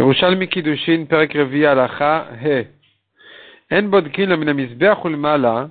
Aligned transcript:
ירושלמי 0.00 0.46
קידושין, 0.46 1.06
פרק 1.06 1.36
רביעי 1.36 1.66
הלכה, 1.66 2.16
ה. 2.16 2.46
אין 3.70 3.90
בודקין 3.90 4.32
מן 4.32 4.48
המזבח 4.48 4.98
ולמעלה. 5.04 5.64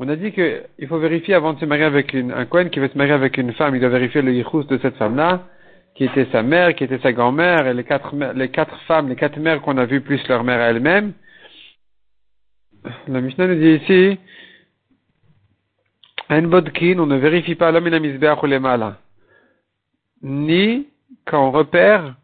On 0.00 0.08
a 0.08 0.16
dit 0.16 0.32
qu'il 0.32 0.88
faut 0.88 0.98
vérifier 0.98 1.34
avant 1.34 1.52
de 1.52 1.60
se 1.60 1.66
marier 1.66 1.84
avec 1.84 2.14
une, 2.14 2.32
un 2.32 2.46
Cohen 2.46 2.70
qui 2.70 2.80
veut 2.80 2.88
se 2.88 2.96
marier 2.96 3.12
avec 3.12 3.36
une 3.36 3.52
femme, 3.52 3.74
il 3.74 3.80
doit 3.80 3.90
vérifier 3.90 4.22
le 4.22 4.32
yichus 4.32 4.64
de 4.66 4.78
cette 4.78 4.96
femme-là, 4.96 5.46
qui 5.94 6.04
était 6.04 6.26
sa 6.32 6.42
mère, 6.42 6.74
qui 6.74 6.84
était 6.84 6.98
sa 7.00 7.12
grand-mère, 7.12 7.66
et 7.66 7.74
les 7.74 7.84
quatre, 7.84 8.16
les 8.34 8.48
quatre 8.48 8.80
femmes, 8.88 9.10
les 9.10 9.16
quatre 9.16 9.38
mères 9.38 9.60
qu'on 9.60 9.76
a 9.76 9.84
vues 9.84 10.00
plus 10.00 10.26
leur 10.26 10.42
mère 10.42 10.58
elle-même. 10.58 11.12
La 13.08 13.20
Mishnah 13.20 13.46
nous 13.46 13.60
dit 13.60 13.74
ici, 13.82 14.18
un 16.30 16.42
bodkin, 16.42 16.98
on 16.98 17.06
ne 17.06 17.18
vérifie 17.18 17.54
pas 17.54 17.70
l'homme 17.70 17.86
et 17.88 17.90
la 17.90 18.00
misbeach 18.00 18.42
ou 18.42 18.46
les 18.46 18.58
malas. 18.58 18.96
Ni 20.22 20.88
quand 21.26 21.46
on 21.46 21.50
repère 21.50 22.14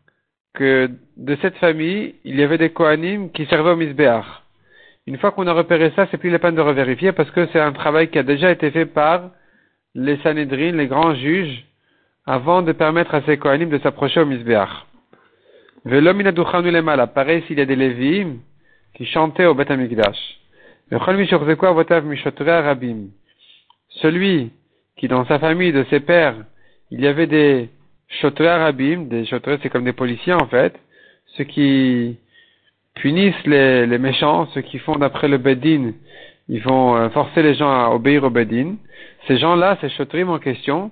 que 0.56 0.90
de 1.16 1.36
cette 1.42 1.56
famille, 1.58 2.16
il 2.24 2.40
y 2.40 2.42
avait 2.42 2.58
des 2.58 2.70
Kohanim 2.70 3.30
qui 3.30 3.46
servaient 3.46 3.70
au 3.70 3.76
misbeach. 3.76 4.24
Une 5.06 5.18
fois 5.18 5.30
qu'on 5.30 5.46
a 5.46 5.52
repéré 5.52 5.92
ça, 5.94 6.08
c'est 6.10 6.16
plus 6.16 6.30
la 6.30 6.40
peine 6.40 6.56
de 6.56 6.60
revérifier 6.60 7.12
parce 7.12 7.30
que 7.30 7.46
c'est 7.52 7.60
un 7.60 7.72
travail 7.72 8.08
qui 8.08 8.18
a 8.18 8.24
déjà 8.24 8.50
été 8.50 8.72
fait 8.72 8.86
par 8.86 9.30
les 9.94 10.16
Sanhedrin, 10.18 10.72
les 10.72 10.88
grands 10.88 11.14
juges, 11.14 11.64
avant 12.26 12.62
de 12.62 12.72
permettre 12.72 13.14
à 13.14 13.22
ces 13.22 13.36
Kohanim 13.38 13.68
de 13.68 13.78
s'approcher 13.78 14.20
au 14.20 14.26
malas. 16.82 17.06
Pareil 17.06 17.44
s'il 17.46 17.58
y 17.58 17.62
a 17.62 17.66
des 17.66 17.76
Lévis 17.76 18.26
qui 18.94 19.06
chantaient 19.06 19.46
au 19.46 19.54
Beth 19.54 19.70
Amikdash. 19.70 20.18
Celui 23.88 24.50
qui 24.96 25.08
dans 25.08 25.26
sa 25.26 25.38
famille 25.38 25.72
de 25.72 25.84
ses 25.90 26.00
pères, 26.00 26.36
il 26.90 27.00
y 27.00 27.06
avait 27.06 27.26
des 27.26 27.68
chotrei 28.08 28.48
arabim, 28.48 29.06
des 29.08 29.26
chotrei 29.26 29.58
c'est 29.62 29.68
comme 29.68 29.84
des 29.84 29.92
policiers 29.92 30.32
en 30.32 30.46
fait, 30.46 30.74
ceux 31.36 31.44
qui 31.44 32.18
punissent 32.94 33.46
les, 33.46 33.86
les 33.86 33.98
méchants, 33.98 34.48
ceux 34.54 34.62
qui 34.62 34.78
font 34.78 34.96
d'après 34.96 35.28
le 35.28 35.38
bedin, 35.38 35.92
ils 36.48 36.62
vont 36.62 36.96
euh, 36.96 37.08
forcer 37.10 37.42
les 37.42 37.54
gens 37.54 37.70
à 37.70 37.90
obéir 37.90 38.24
au 38.24 38.30
bedin. 38.30 38.76
Ces 39.26 39.38
gens-là, 39.38 39.76
ces 39.80 39.90
chotrim 39.90 40.30
en 40.30 40.38
question, 40.38 40.90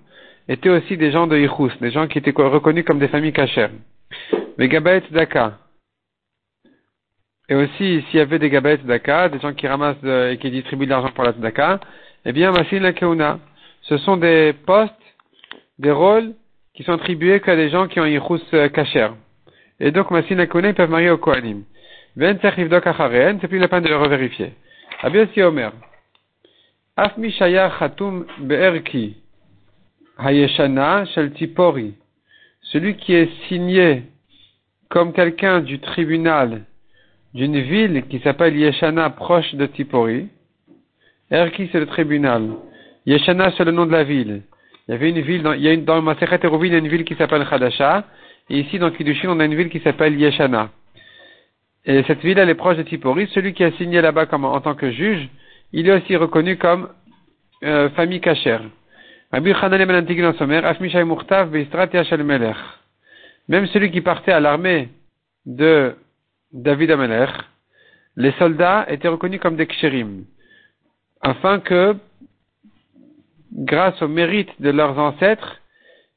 étaient 0.49 0.69
aussi 0.69 0.97
des 0.97 1.13
gens 1.13 1.27
de 1.27 1.37
Yichus, 1.39 1.79
des 1.81 1.93
gens 1.93 2.07
qui 2.09 2.19
étaient 2.19 2.33
reconnus 2.37 2.85
comme 2.85 2.99
des 2.99 3.09
familles 3.09 3.33
cachères. 3.33 3.71
Mais 4.59 4.69
Gabaet 4.69 5.05
Daka, 5.11 5.59
et 7.49 7.55
aussi, 7.55 8.03
s'il 8.09 8.17
y 8.17 8.21
avait 8.21 8.39
des 8.39 8.49
gabettes 8.49 8.87
d'Aka, 8.87 9.29
des 9.29 9.39
gens 9.39 9.53
qui 9.53 9.67
ramassent 9.67 10.03
et 10.03 10.39
qui 10.41 10.51
distribuent 10.51 10.87
de 10.87 10.91
l'argent 10.91 11.11
pour 11.15 11.25
la 11.25 11.33
Tzedaka, 11.33 11.81
eh 12.25 12.33
bien, 12.33 12.53
Massin 12.53 12.81
la 12.81 12.93
Keuna. 12.93 13.39
Ce 13.83 13.99
sont 13.99 14.17
des 14.17 14.55
postes, 14.65 14.95
des 15.79 15.91
rôles 15.91 16.33
qui 16.75 16.83
sont 16.83 16.93
attribués 16.93 17.41
qu'à 17.41 17.57
des 17.57 17.71
gens 17.71 17.87
qui 17.87 18.01
ont 18.01 18.07
Yichus 18.07 18.43
euh, 18.53 18.69
Kacher. 18.69 19.09
Et 19.81 19.91
donc, 19.91 20.11
Massin 20.11 20.45
Keuna, 20.47 20.69
ils 20.69 20.75
peuvent 20.75 20.91
marier 20.91 21.11
au 21.11 21.19
Kohanim. 21.19 21.65
Ven 22.17 22.39
Dok 22.39 22.87
Acharen, 22.87 23.39
c'est 23.41 23.49
plus 23.49 23.59
la 23.59 23.69
peine 23.69 23.83
de 23.83 23.89
le 23.89 23.97
revérifier. 23.97 24.53
Abiyas 25.03 25.27
Omer. 25.45 25.73
Afmi 26.97 27.33
Shaya 27.33 27.73
Khatum 27.79 28.25
Be'erki. 28.41 29.17
Hayeshana 30.19 31.07
Shel 31.07 31.33
Tipori. 31.33 31.95
Celui 32.61 32.97
qui 32.97 33.15
est 33.15 33.31
signé 33.49 34.05
comme 34.89 35.13
quelqu'un 35.13 35.61
du 35.61 35.81
tribunal 35.81 36.63
d'une 37.35 37.59
ville 37.59 38.05
qui 38.09 38.21
s'appelle 38.21 38.57
Yeshana, 38.57 39.11
proche 39.11 39.55
de 39.57 39.67
Tipori. 39.67 40.29
Erki, 41.31 41.69
c'est 41.73 41.81
le 41.81 41.87
tribunal. 41.87 42.51
Yeshana, 43.07 43.53
c'est 43.57 43.65
le 43.65 43.73
nom 43.73 43.87
de 43.87 43.93
la 43.93 44.05
ville. 44.05 44.43
Il 44.87 44.93
y 44.93 44.95
avait 44.95 45.11
une 45.11 45.21
ville, 45.21 45.43
dans, 45.43 45.53
il 45.53 45.63
y 45.63 45.69
a 45.69 45.73
une, 45.73 45.85
dans 45.85 46.03
Masechet 46.03 46.41
il 46.43 46.73
y 46.73 46.75
a 46.75 46.79
une 46.79 46.89
ville 46.89 47.05
qui 47.05 47.15
s'appelle 47.15 47.47
Khadasha. 47.49 48.05
Et 48.51 48.61
ici, 48.61 48.79
dans 48.79 48.91
Kiddushin, 48.91 49.31
on 49.31 49.41
a 49.41 49.47
une 49.47 49.55
ville 49.55 49.71
qui 49.71 49.81
s'appelle 49.81 50.19
Yeshana. 50.21 50.69
Et 51.87 52.03
cette 52.05 52.21
ville, 52.21 52.39
elle 52.39 52.51
est 52.51 52.55
proche 52.55 52.77
de 52.77 52.83
Tipori. 52.83 53.27
Celui 53.29 53.55
qui 53.55 53.65
a 53.65 53.73
signé 53.73 54.01
là-bas 54.03 54.27
comme, 54.27 54.45
en 54.45 54.61
tant 54.61 54.75
que 54.75 54.91
juge, 54.91 55.29
il 55.73 55.89
est 55.89 55.93
aussi 55.93 56.17
reconnu 56.17 56.57
comme 56.57 56.89
euh, 57.63 57.89
famille 57.91 58.21
cachère. 58.21 58.63
Même 59.33 59.45
celui 63.67 63.91
qui 63.91 64.01
partait 64.01 64.33
à 64.33 64.41
l'armée 64.41 64.89
de 65.47 65.97
David 66.53 66.91
Amelech, 66.93 67.31
les 68.17 68.33
soldats 68.33 68.87
étaient 68.89 69.09
reconnus 69.09 69.41
comme 69.41 69.57
des 69.57 69.67
kshérim, 69.67 70.25
afin 71.21 71.59
que, 71.59 71.97
grâce 73.55 74.01
au 74.03 74.09
mérite 74.09 74.51
de 74.61 74.71
leurs 74.71 74.99
ancêtres, 74.99 75.61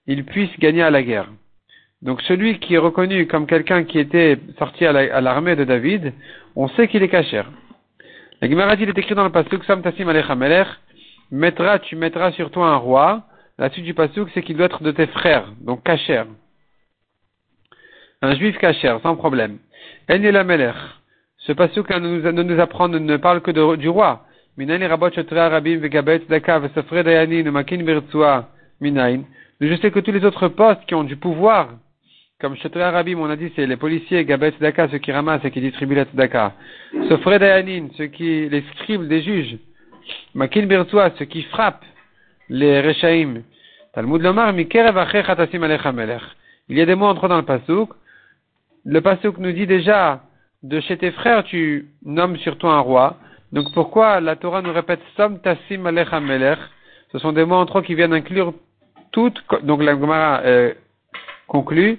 ils 0.08 0.26
puissent 0.26 0.58
gagner 0.60 0.82
à 0.82 0.90
la 0.90 1.04
guerre. 1.04 1.30
Donc 2.02 2.22
celui 2.24 2.60
qui 2.60 2.76
est 2.76 2.80
reconnu 2.80 3.28
comme 3.28 3.48
quelqu'un 3.48 3.84
qui 3.84 4.00
était 4.00 4.38
sorti 4.60 4.86
à 4.86 5.22
l'armée 5.22 5.56
de 5.56 5.64
David, 5.64 6.14
on 6.56 6.68
sait 6.70 6.88
qu'il 6.88 7.04
est 7.04 7.10
caché. 7.10 7.44
La 8.42 8.50
Gemara 8.50 8.74
est 8.74 8.98
écrit 8.98 9.16
dans 9.16 9.24
le 9.24 9.32
pasuk 9.32 9.64
Sam 9.66 9.82
Tassim 9.82 10.12
mettra, 11.32 11.80
tu 11.80 11.96
mettras 11.96 12.32
sur 12.34 12.52
toi 12.52 12.68
un 12.68 12.76
roi. 12.76 13.24
La 13.58 13.72
suite 13.72 13.86
du 13.86 13.96
pasuk, 13.96 14.30
c'est 14.34 14.44
qu'il 14.44 14.56
doit 14.56 14.68
être 14.68 14.84
de 14.84 14.92
tes 14.92 15.08
frères, 15.08 15.52
donc 15.62 15.84
cacher. 15.84 16.24
Un 18.22 18.36
juif 18.36 18.58
cacher, 18.60 18.96
sans 19.02 19.16
problème. 19.16 19.58
En 20.10 20.18
la 20.20 20.44
Melech. 20.44 20.76
Ce 21.40 21.52
passage 21.52 21.84
nous, 22.00 22.22
nous, 22.32 22.44
nous 22.44 22.60
apprend 22.60 22.88
ne 22.88 23.18
parle 23.18 23.42
que 23.42 23.52
du 23.76 23.90
roi. 23.90 24.27
Je 24.60 24.66
sais 29.76 29.92
que 29.92 30.00
tous 30.00 30.12
les 30.12 30.26
autres 30.26 30.48
postes 30.48 30.86
qui 30.88 30.96
ont 30.96 31.04
du 31.04 31.16
pouvoir, 31.16 31.70
comme 32.40 32.56
Shotre 32.58 32.80
Rabim, 32.80 33.20
on 33.20 33.30
a 33.30 33.36
dit, 33.36 33.52
c'est 33.56 33.68
les 33.68 33.78
policiers, 33.78 34.26
Gabet 34.26 34.54
Daka, 34.60 34.88
ceux 34.90 34.98
qui 34.98 35.12
ramassent 35.12 35.46
et 35.46 35.52
qui 35.52 35.62
distribuent 35.62 35.96
la 35.96 36.06
Tzedaka. 36.06 36.54
Sofre 37.08 37.38
Dayanin, 37.38 37.88
ceux 37.98 38.08
qui, 38.08 38.50
les 38.50 38.64
scribes 38.74 39.08
des 39.08 39.22
juges. 39.22 39.58
Makin 40.34 40.66
Birtua, 40.66 41.12
ceux 41.18 41.26
qui 41.26 41.44
frappent 41.44 41.86
les 42.50 42.82
Rechaim. 42.82 43.42
Talmud 43.94 44.22
Mikerev. 44.22 44.98
Il 46.70 46.78
y 46.78 46.82
a 46.82 46.86
des 46.86 46.96
mots 46.96 47.06
entre 47.08 47.28
dans 47.28 47.38
le 47.38 47.44
Pasuk 47.44 47.90
le 48.90 49.02
Pasuk 49.02 49.38
nous 49.38 49.52
dit 49.52 49.68
déjà, 49.68 50.22
de 50.64 50.80
chez 50.80 50.98
tes 50.98 51.12
frères, 51.12 51.44
tu 51.44 51.88
nommes 52.06 52.38
sur 52.38 52.58
toi 52.58 52.76
un 52.76 52.80
roi. 52.80 53.18
Donc 53.52 53.74
pourquoi 53.74 54.20
la 54.20 54.36
Torah 54.36 54.62
nous 54.62 54.74
répète 54.74 55.00
Som 55.16 55.40
Tassim 55.40 55.86
Alecha 55.86 56.20
Melech 56.20 56.60
Ce 57.12 57.20
sont 57.20 57.32
des 57.32 57.46
mots 57.46 57.56
entre 57.56 57.80
eux 57.80 57.82
qui 57.82 57.96
viennent 57.96 58.14
inclure 58.14 58.54
toutes, 59.12 59.42
donc 59.64 59.82
la 59.82 59.94
Gemara 59.94 60.42
euh, 60.44 60.74
conclut, 61.48 61.98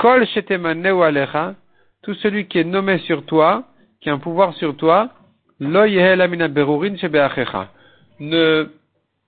Kol 0.00 0.26
Shetemaneu 0.26 1.02
Alecha, 1.02 1.54
tout 2.02 2.14
celui 2.14 2.46
qui 2.46 2.58
est 2.58 2.64
nommé 2.64 2.98
sur 2.98 3.24
toi, 3.24 3.64
qui 4.00 4.10
a 4.10 4.12
un 4.12 4.18
pouvoir 4.18 4.54
sur 4.54 4.76
toi, 4.76 5.10
Lo 5.60 5.84
Mina 6.28 6.48
Berurin 6.48 6.94
ne 8.20 8.68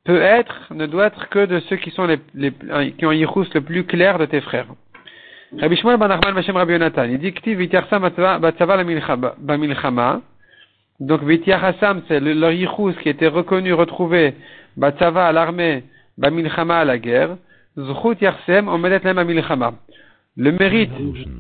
peut 0.05 0.23
être, 0.23 0.73
ne 0.73 0.87
doit 0.87 1.07
être 1.07 1.29
que 1.29 1.47
de 1.47 1.61
ceux 1.61 1.77
qui 1.77 1.91
sont 1.91 2.07
les, 2.07 2.19
les 2.35 2.53
qui 2.93 3.07
ont 3.07 3.13
Yichus 3.13 3.49
le 3.55 3.61
plus 3.61 3.85
clair 3.85 4.19
de 4.19 4.27
tes 4.27 4.41
frères. 4.41 4.67
Rabbi 5.59 5.77
Shmuel 5.77 5.97
ben 5.97 6.09
Nachman 6.09 6.35
Rabbi 6.35 6.73
Yonatan, 6.73 7.05
il 7.05 7.19
dit 7.19 7.33
Ktiv 7.33 7.59
Batzava 7.59 8.85
Bamilchama. 9.39 10.23
Donc 11.01 11.23
Vitiachsam, 11.25 12.03
c'est 12.07 12.21
leur 12.21 12.53
yichus 12.53 12.95
qui 13.03 13.09
était 13.09 13.27
reconnu, 13.27 13.73
retrouvé, 13.73 14.35
Batzava 14.77 15.27
à 15.27 15.33
l'armée, 15.33 15.85
Bamilchama 16.19 16.79
à 16.79 16.85
la 16.85 16.99
guerre. 16.99 17.37
Zchut 17.79 18.21
Yarsem 18.21 18.69
Omedet 18.69 19.01
Lem 19.03 19.17
Bamilchama. 19.17 19.75
Le 20.37 20.53
mérite 20.53 20.93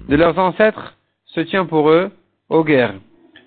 de 0.08 0.16
leurs 0.16 0.38
ancêtres 0.38 0.96
se 1.26 1.40
tient 1.40 1.66
pour 1.66 1.90
eux 1.90 2.10
aux 2.48 2.64
guerres. 2.64 2.94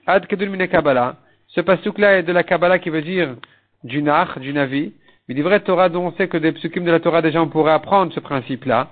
Ad 0.05 0.27
Kedul 0.27 0.49
Mine 0.49 0.67
Kabbalah. 0.67 1.15
Ce 1.47 1.61
pasuk-là 1.61 2.19
est 2.19 2.23
de 2.23 2.31
la 2.31 2.43
Kabbalah 2.43 2.79
qui 2.79 2.89
veut 2.89 3.01
dire 3.01 3.35
du 3.83 4.01
Nach, 4.01 4.37
du 4.39 4.53
Navi. 4.53 4.93
Mais 5.27 5.41
vrai 5.41 5.61
Torah 5.61 5.89
dont 5.89 6.07
on 6.07 6.11
sait 6.13 6.27
que 6.27 6.37
des 6.37 6.51
psukim 6.51 6.83
de 6.83 6.91
la 6.91 6.99
Torah 6.99 7.21
déjà 7.21 7.41
on 7.41 7.47
pourrait 7.47 7.71
apprendre 7.71 8.13
ce 8.13 8.19
principe-là 8.19 8.89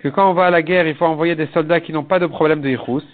que 0.00 0.08
quand 0.08 0.30
on 0.30 0.34
va 0.34 0.46
à 0.46 0.50
la 0.50 0.62
guerre, 0.62 0.86
il 0.86 0.94
faut 0.94 1.06
envoyer 1.06 1.34
des 1.34 1.48
soldats 1.48 1.80
qui 1.80 1.92
n'ont 1.92 2.04
pas 2.04 2.18
de 2.18 2.26
problème 2.26 2.60
de 2.60 2.68
Yichus. 2.68 3.06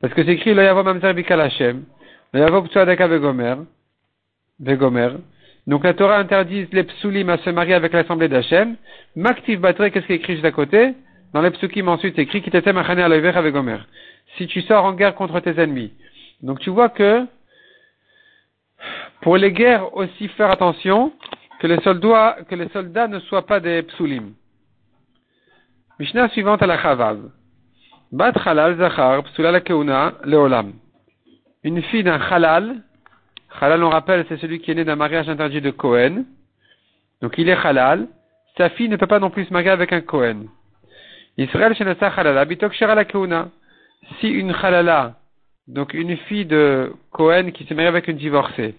Parce 0.00 0.12
que 0.12 0.24
c'est 0.24 0.32
écrit, 0.32 0.52
le 0.52 0.62
Yavo 0.62 0.82
Mamzer 0.82 1.14
Bikal 1.14 1.40
Hashem, 1.40 1.84
Donc 5.66 5.84
la 5.84 5.94
Torah 5.94 6.18
interdit 6.18 6.68
les 6.72 6.84
psulim 6.84 7.28
à 7.30 7.38
se 7.38 7.50
marier 7.50 7.74
avec 7.74 7.92
l'assemblée 7.92 8.28
d'Hachem. 8.28 8.76
Maktiv 9.16 9.60
Batre, 9.60 9.90
qu'est-ce 9.90 10.06
qui 10.06 10.12
est 10.12 10.16
écrit 10.16 10.34
juste 10.34 10.44
à 10.44 10.52
côté? 10.52 10.94
Dans 11.32 11.42
les 11.42 11.50
psukim 11.50 11.88
ensuite, 11.88 12.18
écrit, 12.18 12.42
Kitete 12.42 12.68
Machane 12.68 13.00
Alever 13.00 13.32
Vegomer. 13.32 13.78
Si 14.36 14.46
tu 14.46 14.62
sors 14.62 14.84
en 14.84 14.92
guerre 14.92 15.14
contre 15.14 15.40
tes 15.40 15.58
ennemis. 15.60 15.92
Donc 16.42 16.60
tu 16.60 16.70
vois 16.70 16.88
que, 16.88 17.26
pour 19.22 19.36
les 19.36 19.52
guerres 19.52 19.94
aussi 19.96 20.28
faire 20.28 20.50
attention, 20.50 21.12
que 21.58 21.66
les 21.66 21.80
soldats, 21.80 22.36
que 22.48 22.54
les 22.54 22.68
soldats 22.68 23.08
ne 23.08 23.18
soient 23.20 23.46
pas 23.46 23.60
des 23.60 23.82
psulim. 23.82 24.34
Mishnah 25.98 26.28
suivante 26.28 26.62
à 26.62 26.66
la 26.66 26.78
Chavav. 26.78 27.18
Bat 28.12 28.34
Halal 28.44 28.76
Zachar 28.76 29.24
Psula 29.24 29.50
la 29.50 29.60
Keuna 29.60 30.14
Leolam. 30.24 30.74
Une 31.66 31.82
fille 31.82 32.04
d'un 32.04 32.20
Halal. 32.20 32.76
Halal, 33.60 33.82
on 33.82 33.90
rappelle, 33.90 34.24
c'est 34.28 34.36
celui 34.36 34.60
qui 34.60 34.70
est 34.70 34.74
né 34.74 34.84
d'un 34.84 34.94
mariage 34.94 35.28
interdit 35.28 35.60
de 35.60 35.72
Cohen. 35.72 36.24
Donc 37.20 37.34
il 37.38 37.48
est 37.48 37.56
Halal. 37.66 38.06
Sa 38.56 38.68
fille 38.70 38.88
ne 38.88 38.94
peut 38.94 39.08
pas 39.08 39.18
non 39.18 39.30
plus 39.30 39.46
se 39.46 39.52
marier 39.52 39.70
avec 39.70 39.92
un 39.92 40.00
Cohen. 40.00 40.44
Israël 41.36 41.74
Shenasa 41.74 42.06
Halal 42.06 42.38
Abitok 42.38 42.72
Shara 42.72 42.94
la 42.94 43.04
Keuna. 43.04 43.48
si 44.20 44.28
une 44.28 44.52
halala, 44.52 45.16
donc 45.66 45.92
une 45.92 46.16
fille 46.28 46.44
de 46.44 46.92
Cohen 47.10 47.50
qui 47.50 47.64
se 47.64 47.74
marie 47.74 47.88
avec 47.88 48.06
une 48.06 48.16
divorcée, 48.16 48.76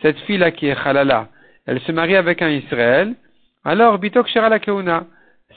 cette 0.00 0.20
fille-là 0.20 0.52
qui 0.52 0.68
est 0.68 0.76
halala, 0.76 1.26
elle 1.66 1.80
se 1.80 1.90
marie 1.90 2.14
avec 2.14 2.40
un 2.40 2.50
Israël, 2.50 3.16
alors 3.64 3.98
bitok 3.98 4.28
keuna, 4.64 5.06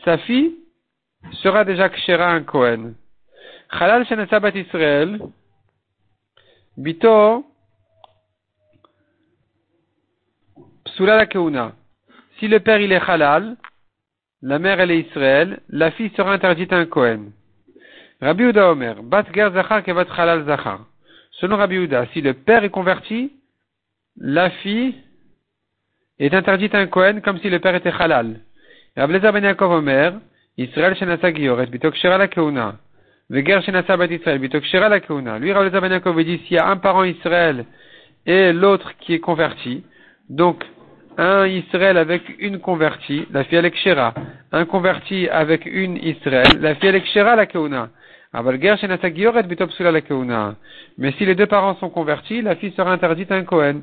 sa 0.03 0.17
fille 0.17 0.55
sera 1.43 1.63
déjà 1.63 1.89
kshera 1.89 2.31
un 2.31 2.41
Cohen. 2.41 2.93
Halal 3.69 4.07
shenetza 4.07 4.39
bat 4.39 4.55
Israël, 4.55 5.19
bito 6.83 7.45
psula 10.85 11.15
la 11.15 11.25
keuna. 11.25 11.73
Si 12.37 12.47
le 12.47 12.59
père 12.59 12.81
il 12.81 12.91
est 12.91 13.09
halal, 13.09 13.55
la 14.41 14.57
mère 14.59 14.79
elle 14.79 14.91
est 14.91 15.01
Israël, 15.01 15.61
la 15.69 15.91
fille 15.91 16.11
sera 16.15 16.33
interdite 16.33 16.73
à 16.73 16.77
un 16.77 16.85
Cohen. 16.85 17.31
Rabbi 18.21 18.43
Uda 18.43 18.71
Omer, 18.71 19.03
bat 19.03 19.25
ger 19.33 19.51
zachar 19.53 19.83
ke 19.83 19.91
bat 19.93 20.09
halal 20.17 20.45
zachar. 20.45 20.79
Selon 21.39 21.57
Rabbi 21.57 21.75
Uda, 21.75 22.07
si 22.13 22.21
le 22.21 22.33
père 22.33 22.63
est 22.63 22.69
converti, 22.69 23.31
la 24.17 24.49
fille 24.49 24.95
est 26.19 26.33
interdite 26.33 26.75
à 26.75 26.79
un 26.79 26.87
Kohen 26.87 27.21
comme 27.21 27.39
si 27.39 27.49
le 27.49 27.59
père 27.59 27.75
était 27.75 27.93
halal. 27.93 28.39
Rabbi 28.97 29.19
ben 29.19 29.43
Yaakov 29.43 29.83
Israël 30.57 30.95
la 32.03 32.27
keuna. 32.27 32.77
Veger 33.31 33.61
shenasa 33.61 33.95
bat 33.95 34.11
Israël, 34.11 34.39
bitok 34.39 34.65
shera 34.65 34.89
la 34.89 34.99
keuna. 34.99 35.39
Lui, 35.39 35.49
Yaakov 35.49 36.21
dit, 36.23 36.39
s'il 36.39 36.57
y 36.57 36.59
a 36.59 36.67
un 36.67 36.75
parent 36.75 37.05
Israël 37.05 37.63
et 38.25 38.51
l'autre 38.51 38.91
qui 38.99 39.13
est 39.13 39.19
converti, 39.19 39.85
donc, 40.29 40.65
un 41.17 41.45
Israël 41.47 41.97
avec 41.97 42.23
une 42.39 42.59
convertie, 42.59 43.25
la 43.31 43.45
fille 43.45 43.57
avec 43.57 43.77
Shera. 43.77 44.13
Un 44.51 44.65
converti 44.65 45.29
avec 45.29 45.65
une 45.65 45.95
Israël, 45.97 46.59
la 46.59 46.75
fille 46.75 46.89
avec 46.89 47.05
Shera 47.07 47.37
la 47.37 47.45
keuna. 47.45 47.89
Mais 50.97 51.11
si 51.13 51.25
les 51.25 51.35
deux 51.35 51.47
parents 51.47 51.75
sont 51.75 51.89
convertis, 51.89 52.41
la 52.41 52.55
fille 52.55 52.73
sera 52.73 52.91
interdite 52.91 53.31
à 53.31 53.35
un 53.35 53.43
Kohen. 53.43 53.81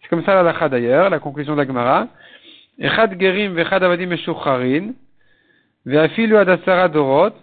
C'est 0.00 0.08
comme 0.08 0.24
ça 0.24 0.42
la 0.42 0.68
d'ailleurs, 0.68 1.10
la 1.10 1.18
conclusion 1.18 1.54
de 1.54 1.60
la 1.60 1.66
Gemara. 1.66 2.08
Echad 2.78 3.20
gerim 3.20 3.54
vechad 3.54 3.82
avadim 3.82 4.08
meshucharin, 4.08 4.94
ve'afilu 5.84 6.36
adasara 6.36 6.88
dorot, 6.88 7.34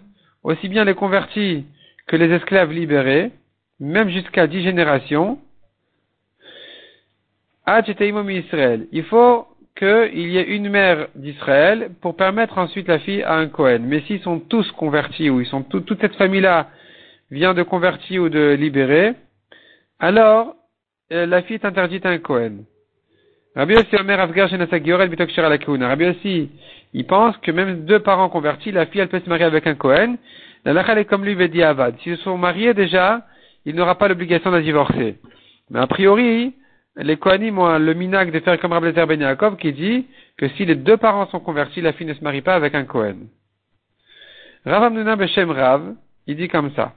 aussi 0.42 0.68
bien 0.68 0.84
les 0.84 0.94
convertis 0.94 1.64
que 2.06 2.16
les 2.16 2.32
esclaves 2.34 2.72
libérés, 2.72 3.30
même 3.80 4.08
jusqu'à 4.08 4.46
dix 4.46 4.62
générations. 4.62 5.38
Israël. 8.38 8.86
Il 8.92 9.04
faut 9.04 9.46
qu'il 9.76 10.28
y 10.28 10.38
ait 10.38 10.56
une 10.56 10.70
mère 10.70 11.08
d'Israël 11.14 11.90
pour 12.00 12.16
permettre 12.16 12.58
ensuite 12.58 12.88
la 12.88 12.98
fille 12.98 13.22
à 13.22 13.34
un 13.34 13.48
Kohen. 13.48 13.84
Mais 13.84 14.00
s'ils 14.02 14.20
sont 14.22 14.40
tous 14.40 14.70
convertis 14.72 15.30
ou 15.30 15.40
ils 15.40 15.46
sont 15.46 15.62
toute 15.62 16.00
cette 16.00 16.16
famille-là 16.16 16.68
vient 17.30 17.54
de 17.54 17.62
convertir 17.62 18.22
ou 18.22 18.28
de 18.28 18.56
libérer, 18.58 19.14
alors 20.00 20.56
euh, 21.12 21.26
la 21.26 21.42
fille 21.42 21.56
est 21.56 21.64
interdite 21.64 22.06
à 22.06 22.10
un 22.10 22.18
Kohen. 22.18 22.64
Rabbi 23.56 23.74
aussi 23.74 23.96
Omer 23.96 24.20
Afgar 24.20 24.48
Rabbi 24.48 26.06
aussi, 26.06 26.50
il 26.92 27.06
pense 27.06 27.36
que 27.38 27.50
même 27.50 27.84
deux 27.84 27.98
parents 28.00 28.28
convertis, 28.28 28.72
la 28.72 28.86
fille 28.86 29.00
elle 29.00 29.08
peut 29.08 29.20
se 29.20 29.28
marier 29.28 29.44
avec 29.44 29.66
un 29.66 29.74
Kohen. 29.74 30.16
La 30.64 30.72
lachal 30.72 30.98
est 30.98 31.04
comme 31.04 31.24
lui 31.24 31.48
dit 31.48 31.62
Avad. 31.62 31.96
S'ils 32.00 32.18
sont 32.18 32.36
mariés 32.36 32.74
déjà, 32.74 33.26
il 33.64 33.74
n'aura 33.74 33.96
pas 33.96 34.08
l'obligation 34.08 34.50
de 34.50 34.60
divorcer. 34.60 35.16
Mais 35.70 35.80
a 35.80 35.86
priori, 35.86 36.54
les 36.96 37.16
Kohanim 37.16 37.58
ont 37.58 37.78
le 37.78 37.94
minag 37.94 38.32
de 38.32 38.40
faire 38.40 38.58
comme 38.60 38.72
Rabbi 38.72 38.92
Ben 38.92 39.20
Yaakov 39.20 39.56
qui 39.56 39.72
dit 39.72 40.06
que 40.36 40.48
si 40.50 40.64
les 40.64 40.74
deux 40.74 40.96
parents 40.96 41.26
sont 41.28 41.40
convertis, 41.40 41.80
la 41.80 41.92
fille 41.92 42.06
ne 42.06 42.14
se 42.14 42.24
marie 42.24 42.42
pas 42.42 42.54
avec 42.54 42.74
un 42.74 42.84
Kohen. 42.84 43.28
Rav 44.64 44.82
Amnuna 44.82 45.16
Beshem 45.16 45.50
Rav, 45.50 45.94
il 46.26 46.36
dit 46.36 46.48
comme 46.48 46.72
ça. 46.74 46.92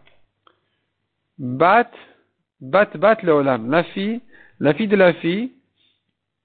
Bat, 1.38 1.90
bat, 2.60 2.90
bat 2.96 3.18
leolam. 3.24 3.70
La 3.70 3.84
fille, 3.84 4.22
la 4.60 4.74
fille 4.74 4.88
de 4.88 4.96
la 4.96 5.14
fille, 5.14 5.52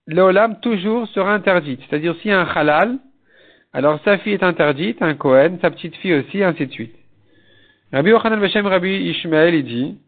leolam 0.06 0.60
toujours 0.60 1.08
sera 1.08 1.34
interdite. 1.34 1.80
C'est-à-dire 1.88 2.14
si 2.22 2.30
un 2.30 2.44
halal, 2.44 2.98
alors 3.72 4.00
sa 4.04 4.18
fille 4.18 4.34
est 4.34 4.42
interdite, 4.42 5.02
un 5.02 5.14
Kohen, 5.14 5.58
sa 5.60 5.70
petite 5.70 5.96
fille 5.96 6.14
aussi, 6.14 6.42
ainsi 6.42 6.66
de 6.66 6.72
suite. 6.72 6.94
Rabbi 7.92 8.10
Yochanan 8.10 8.40
Beshem 8.40 8.66
Rabbi 8.66 9.10
Ishmael, 9.10 9.54
il 9.54 9.64
dit, 9.64 9.98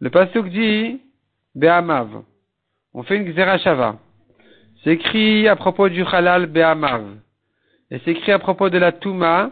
le 0.00 0.10
pasuk 0.10 0.48
dit, 0.48 1.00
Be'amav. 1.54 2.22
On 2.94 3.02
fait 3.02 3.16
une 3.16 3.32
Xerashava. 3.32 3.96
C'est 4.82 4.92
écrit 4.92 5.46
à 5.46 5.56
propos 5.56 5.88
du 5.88 6.04
halal 6.04 6.46
be'amav. 6.46 7.04
Et 7.90 7.98
c'est 8.04 8.12
écrit 8.12 8.32
à 8.32 8.38
propos 8.38 8.70
de 8.70 8.78
la 8.78 8.92
touma, 8.92 9.50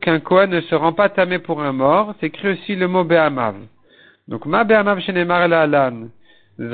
qu'un 0.00 0.20
Kohen 0.20 0.50
ne 0.50 0.60
se 0.62 0.74
rend 0.74 0.92
pas 0.92 1.08
tamé 1.08 1.38
pour 1.38 1.62
un 1.62 1.72
mort. 1.72 2.14
C'est 2.18 2.26
écrit 2.26 2.48
aussi 2.48 2.74
le 2.74 2.88
mot 2.88 3.04
be'amav. 3.04 3.56
Donc, 4.26 4.46
ma 4.46 4.64
be'amav 4.64 5.00
shenemar 5.00 5.46
la 5.48 5.62
alan. 5.62 5.92
mutarot. 5.92 6.10
De 6.58 6.68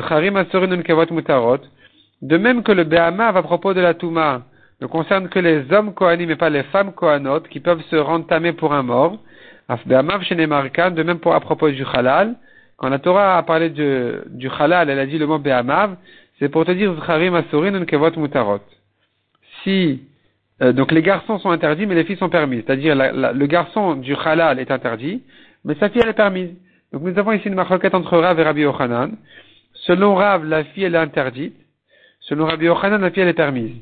même 2.37 2.62
que 2.62 2.73
le 2.73 2.85
be'amav 2.85 3.37
à 3.37 3.43
propos 3.43 3.73
de 3.73 3.81
la 3.81 3.94
touma 3.94 4.43
ne 4.81 4.87
concerne 4.87 5.29
que 5.29 5.38
les 5.38 5.73
hommes 5.73 5.94
kohanim 5.94 6.31
et 6.31 6.37
pas 6.37 6.50
les 6.50 6.65
femmes 6.65 6.93
kohanot 6.93 7.41
qui 7.50 7.61
peuvent 7.61 7.82
se 7.91 7.97
rendre 7.97 8.27
tamés 8.27 8.53
pour 8.53 8.75
un 8.75 8.82
mort. 8.82 9.19
De 9.69 11.03
même 11.03 11.19
pour 11.19 11.35
à 11.35 11.41
propos 11.41 11.71
du 11.71 11.85
halal. 11.85 12.35
Quand 12.77 12.88
la 12.88 12.99
Torah 12.99 13.38
a 13.38 13.43
parlé 13.43 13.71
du 13.71 14.49
halal, 14.59 14.91
elle 14.91 14.99
a 14.99 15.06
dit 15.06 15.19
le 15.19 15.27
mot 15.27 15.38
be'amav, 15.38 15.97
c'est 16.38 16.49
pour 16.49 16.65
te 16.65 16.73
dire 16.73 16.94
zcharim 17.00 17.35
asurin 17.35 17.85
kevot 17.85 18.17
mutarot. 18.17 18.61
Si 19.62 20.03
euh, 20.62 20.73
donc 20.73 20.93
les 20.93 21.03
garçons 21.03 21.38
sont 21.38 21.50
interdits, 21.50 21.87
mais 21.87 21.94
les 21.94 22.05
filles 22.05 22.17
sont 22.17 22.29
permises. 22.29 22.65
C'est-à-dire 22.67 22.94
le 22.94 23.47
garçon 23.47 23.97
du 23.97 24.15
halal 24.15 24.59
est 24.59 24.71
interdit, 24.71 25.23
mais 25.65 25.75
sa 25.77 25.88
fille 25.88 26.03
est 26.06 26.12
permise. 26.12 26.50
Donc 26.93 27.03
nous 27.03 27.19
avons 27.19 27.32
ici 27.32 27.49
une 27.49 27.55
marquette 27.55 27.94
entre 27.94 28.19
Rav 28.19 28.38
et 28.38 28.43
Rabbi 28.43 28.62
Yochanan. 28.62 29.12
Selon 29.87 30.15
Rav, 30.15 30.44
la 30.44 30.65
fille 30.65 30.85
elle 30.85 30.94
est 30.94 30.99
interdite. 30.99 31.56
Selon 32.21 32.47
Rabbi 32.47 32.67
Yochanan, 32.67 33.00
la 33.00 33.11
fille 33.11 33.23
elle 33.23 33.29
est 33.29 33.35
permise. 33.35 33.77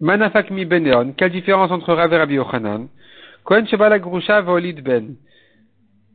Manafak 0.00 0.50
mi 0.50 0.64
beneon. 0.64 1.12
Quelle 1.12 1.32
différence 1.32 1.70
entre 1.70 1.94
Rav 1.94 2.12
et 2.12 2.18
Rabbi 2.18 2.34
Yochanan? 2.34 2.88
Kohen 3.44 3.66
shebala 3.66 3.98
grusha 3.98 4.40
volid 4.40 4.82
ben 4.82 5.16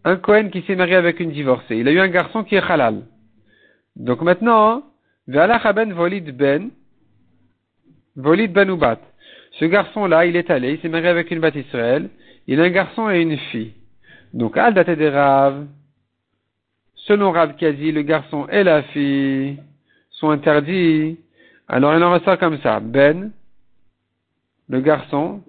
un 0.03 0.17
Cohen 0.17 0.49
qui 0.49 0.61
s'est 0.63 0.75
marié 0.75 0.95
avec 0.95 1.19
une 1.19 1.31
divorcée. 1.31 1.77
Il 1.77 1.87
a 1.87 1.91
eu 1.91 1.99
un 1.99 2.07
garçon 2.07 2.43
qui 2.43 2.55
est 2.55 2.71
halal. 2.71 3.03
Donc 3.95 4.21
maintenant, 4.21 4.83
ben 5.27 5.93
volid 5.93 6.35
ben, 6.35 6.71
volid 8.15 8.51
ben 8.51 8.69
ubat. 8.69 8.99
Ce 9.59 9.65
garçon-là, 9.65 10.25
il 10.25 10.35
est 10.35 10.49
allé, 10.49 10.73
il 10.73 10.79
s'est 10.79 10.89
marié 10.89 11.07
avec 11.07 11.29
une 11.29 11.39
bat 11.39 11.49
Israël. 11.53 12.09
Il 12.47 12.59
a 12.59 12.63
un 12.63 12.69
garçon 12.69 13.09
et 13.09 13.21
une 13.21 13.37
fille. 13.37 13.73
Donc, 14.33 14.57
al 14.57 14.73
date 14.73 14.89
des 14.91 15.09
Rav. 15.09 15.67
Selon 17.07 17.31
Rav 17.31 17.55
Kazi, 17.55 17.91
le 17.91 18.03
garçon 18.03 18.47
et 18.49 18.63
la 18.63 18.83
fille 18.83 19.57
sont 20.11 20.29
interdits. 20.29 21.17
Alors, 21.67 21.95
il 21.95 22.03
en 22.03 22.11
ressort 22.13 22.37
comme 22.37 22.59
ça. 22.59 22.79
Ben, 22.79 23.31
le 24.69 24.81
garçon, 24.81 25.41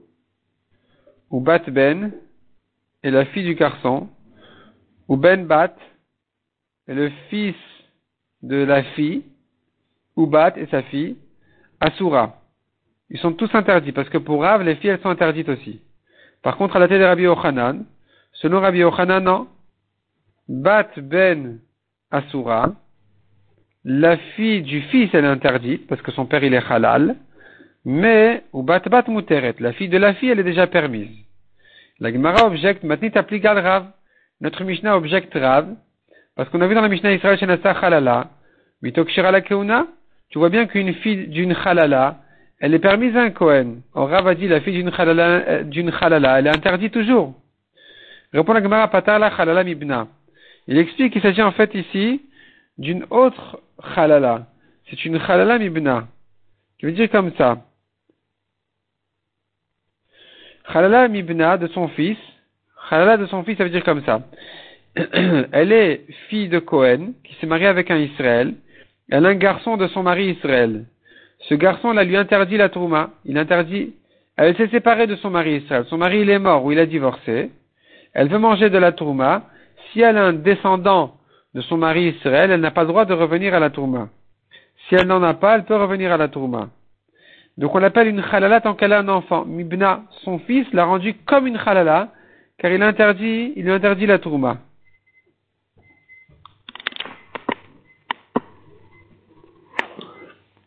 ou 1.30 1.40
bat 1.40 1.62
ben, 1.68 2.12
et 3.02 3.10
la 3.10 3.24
fille 3.26 3.44
du 3.44 3.54
garçon, 3.54 4.08
ou 5.08 5.16
Ben 5.16 5.46
Bat 5.46 5.74
est 6.88 6.94
le 6.94 7.10
fils 7.28 7.56
de 8.42 8.56
la 8.56 8.82
fille, 8.82 9.24
ou 10.16 10.26
Bat 10.26 10.54
et 10.56 10.66
sa 10.66 10.82
fille, 10.82 11.16
Asura. 11.80 12.36
Ils 13.10 13.18
sont 13.18 13.32
tous 13.32 13.54
interdits, 13.54 13.92
parce 13.92 14.08
que 14.08 14.18
pour 14.18 14.42
Rav, 14.42 14.62
les 14.62 14.76
filles, 14.76 14.90
elles 14.90 15.00
sont 15.00 15.10
interdites 15.10 15.48
aussi. 15.48 15.80
Par 16.42 16.56
contre, 16.56 16.76
à 16.76 16.78
la 16.78 16.88
tête 16.88 17.00
de 17.00 17.04
Rabbi 17.04 17.26
Ochanan, 17.26 17.84
selon 18.32 18.60
Rabbi 18.60 18.82
Ochanan, 18.84 19.22
non. 19.22 19.48
Bat 20.52 20.90
Ben 20.98 21.60
Asura, 22.10 22.74
la 23.84 24.18
fille 24.36 24.60
du 24.60 24.82
fils, 24.82 25.08
elle 25.14 25.24
est 25.24 25.28
interdite, 25.28 25.86
parce 25.86 26.02
que 26.02 26.12
son 26.12 26.26
père, 26.26 26.44
il 26.44 26.52
est 26.52 26.70
halal, 26.70 27.16
mais, 27.86 28.44
ou 28.52 28.62
Bat 28.62 28.80
Bat 28.80 29.04
Muteret, 29.08 29.54
la 29.60 29.72
fille 29.72 29.88
de 29.88 29.96
la 29.96 30.12
fille, 30.12 30.28
elle 30.28 30.40
est 30.40 30.44
déjà 30.44 30.66
permise. 30.66 31.08
La 32.00 32.12
Gemara 32.12 32.46
objecte, 32.46 32.84
maintenant, 32.84 33.08
t'appliques 33.08 33.46
al 33.46 33.60
Rav 33.60 33.86
notre 34.42 34.62
Mishnah 34.64 34.94
objecte 34.94 35.32
Rav, 35.34 35.74
parce 36.36 36.50
qu'on 36.50 36.60
a 36.60 36.66
vu 36.66 36.74
dans 36.74 36.82
la 36.82 36.88
Mishnah 36.88 37.14
Israël 37.14 37.38
Shenasa 37.38 37.70
Halala, 37.70 38.28
Mitokshira 38.82 39.30
la 39.30 39.40
Keuna, 39.40 39.86
tu 40.28 40.38
vois 40.38 40.50
bien 40.50 40.66
qu'une 40.66 40.92
fille 40.96 41.28
d'une 41.28 41.56
Halala, 41.64 42.18
elle 42.60 42.74
est 42.74 42.78
permise 42.78 43.16
à 43.16 43.22
un 43.22 43.30
Kohen. 43.30 43.80
Or 43.94 44.10
Rav 44.10 44.28
a 44.28 44.34
dit 44.34 44.48
la 44.48 44.60
fille 44.60 44.74
d'une 44.74 44.92
Halala, 44.94 45.24
euh, 45.48 45.62
d'une 45.62 45.90
Halala, 45.98 46.40
elle 46.40 46.48
est 46.48 46.56
interdite 46.56 46.92
toujours. 46.92 47.32
Répond 48.34 48.52
la 48.52 48.62
Gemara 48.62 48.88
Patala 48.88 49.28
Halala 49.28 49.64
Mibna. 49.64 50.08
Il 50.68 50.78
explique 50.78 51.12
qu'il 51.12 51.22
s'agit 51.22 51.42
en 51.42 51.52
fait 51.52 51.74
ici 51.74 52.22
d'une 52.78 53.04
autre 53.10 53.60
Halala. 53.96 54.46
C'est 54.88 55.04
une 55.04 55.16
Halala 55.16 55.58
Mibna. 55.58 56.08
Qui 56.78 56.86
veut 56.86 56.92
dire 56.92 57.10
comme 57.10 57.32
ça. 57.36 57.64
Halala 60.66 61.08
Mibna 61.08 61.58
de 61.58 61.66
son 61.68 61.88
fils, 61.88 62.18
Halala 62.90 63.16
de 63.16 63.26
son 63.26 63.42
fils, 63.44 63.58
ça 63.58 63.64
veut 63.64 63.70
dire 63.70 63.84
comme 63.84 64.04
ça. 64.04 64.22
Elle 65.52 65.72
est 65.72 66.04
fille 66.28 66.48
de 66.48 66.58
Cohen, 66.58 67.12
qui 67.24 67.34
s'est 67.36 67.46
mariée 67.46 67.66
avec 67.66 67.90
un 67.90 67.98
Israël. 67.98 68.54
Elle 69.10 69.26
a 69.26 69.30
un 69.30 69.34
garçon 69.34 69.76
de 69.76 69.86
son 69.88 70.02
mari 70.02 70.30
Israël. 70.30 70.84
Ce 71.48 71.54
garçon, 71.54 71.92
là, 71.92 72.04
lui 72.04 72.16
interdit 72.16 72.56
la 72.56 72.68
trouma. 72.68 73.10
Il 73.24 73.36
interdit, 73.36 73.94
Elle 74.36 74.56
s'est 74.56 74.68
séparée 74.68 75.06
de 75.06 75.16
son 75.16 75.30
mari 75.30 75.56
Israël. 75.56 75.84
Son 75.88 75.98
mari, 75.98 76.20
il 76.20 76.30
est 76.30 76.38
mort 76.38 76.64
ou 76.64 76.72
il 76.72 76.78
a 76.78 76.86
divorcé. 76.86 77.50
Elle 78.14 78.28
veut 78.28 78.38
manger 78.38 78.70
de 78.70 78.78
la 78.78 78.92
tourma. 78.92 79.48
Si 79.92 80.00
elle 80.00 80.16
a 80.16 80.24
un 80.24 80.32
descendant 80.32 81.16
de 81.54 81.60
son 81.60 81.76
mari 81.76 82.08
Israël, 82.08 82.50
elle 82.50 82.60
n'a 82.60 82.70
pas 82.70 82.82
le 82.82 82.88
droit 82.88 83.04
de 83.04 83.12
revenir 83.12 83.54
à 83.54 83.60
la 83.60 83.70
tourma. 83.70 84.08
Si 84.88 84.94
elle 84.94 85.06
n'en 85.06 85.22
a 85.22 85.34
pas, 85.34 85.56
elle 85.56 85.64
peut 85.64 85.76
revenir 85.76 86.12
à 86.12 86.16
la 86.16 86.28
tourma. 86.28 86.70
Donc 87.58 87.74
on 87.74 87.78
l'appelle 87.78 88.08
une 88.08 88.20
halala 88.20 88.60
tant 88.60 88.74
qu'elle 88.74 88.94
a 88.94 89.00
un 89.00 89.08
enfant. 89.08 89.44
Mibna, 89.44 90.04
son 90.24 90.38
fils, 90.40 90.66
l'a 90.72 90.84
rendu 90.84 91.14
comme 91.26 91.46
une 91.46 91.58
halala, 91.58 92.08
car 92.58 92.70
il 92.70 92.82
interdit, 92.82 93.52
il 93.56 93.64
lui 93.64 93.72
interdit 93.72 94.06
la 94.06 94.18
tourma. 94.18 94.58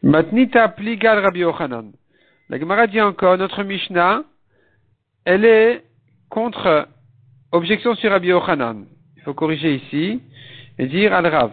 Matnita 0.04 0.70
pligal 0.70 1.20
Rabbi 1.20 1.40
Yochanan. 1.40 1.92
La 2.50 2.60
Gemara 2.60 2.86
dit 2.86 3.02
encore, 3.02 3.40
notre 3.40 3.64
Mishnah, 3.64 4.24
elle 5.26 5.46
est 5.46 5.84
contre 6.30 6.88
objection 7.52 7.96
sur 7.96 8.12
Rabbi 8.12 8.28
Yochanan. 8.28 8.86
Faut 9.26 9.34
corriger 9.34 9.76
ici 9.76 10.22
et 10.78 10.86
dire 10.86 11.12
al 11.12 11.26
Rav. 11.26 11.52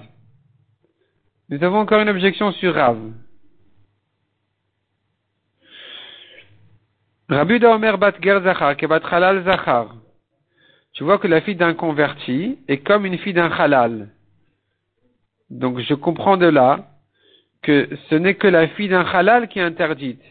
Nous 1.48 1.64
avons 1.64 1.78
encore 1.78 2.00
une 2.00 2.10
objection 2.10 2.52
sur 2.52 2.74
Rav. 2.74 2.98
Rabbi 7.30 7.64
Omer 7.64 7.96
bat 7.96 8.12
ger 8.20 8.42
zachar, 8.42 8.76
ke 8.76 8.86
bat 8.86 9.00
halal 9.10 9.42
zachar. 9.44 9.94
Tu 10.92 11.02
vois 11.02 11.16
que 11.18 11.26
la 11.26 11.40
fille 11.40 11.56
d'un 11.56 11.72
converti 11.72 12.58
est 12.68 12.84
comme 12.86 13.06
une 13.06 13.16
fille 13.16 13.32
d'un 13.32 13.50
halal. 13.50 14.10
Donc 15.48 15.78
je 15.80 15.94
comprends 15.94 16.36
de 16.36 16.46
là 16.46 16.90
que 17.62 17.88
ce 18.10 18.16
n'est 18.16 18.34
que 18.34 18.48
la 18.48 18.68
fille 18.68 18.90
d'un 18.90 19.06
halal 19.06 19.48
qui 19.48 19.60
est 19.60 19.62
interdite. 19.62 20.22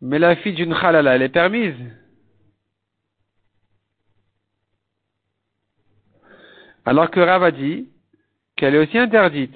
Mais 0.00 0.20
la 0.20 0.36
fille 0.36 0.54
d'une 0.54 0.72
halala, 0.72 1.16
elle 1.16 1.22
est 1.22 1.28
permise. 1.30 1.74
Alors 6.84 7.10
que 7.10 7.20
Rav 7.20 7.42
a 7.42 7.50
dit 7.50 7.88
qu'elle 8.56 8.74
est 8.74 8.78
aussi 8.78 8.98
interdite. 8.98 9.54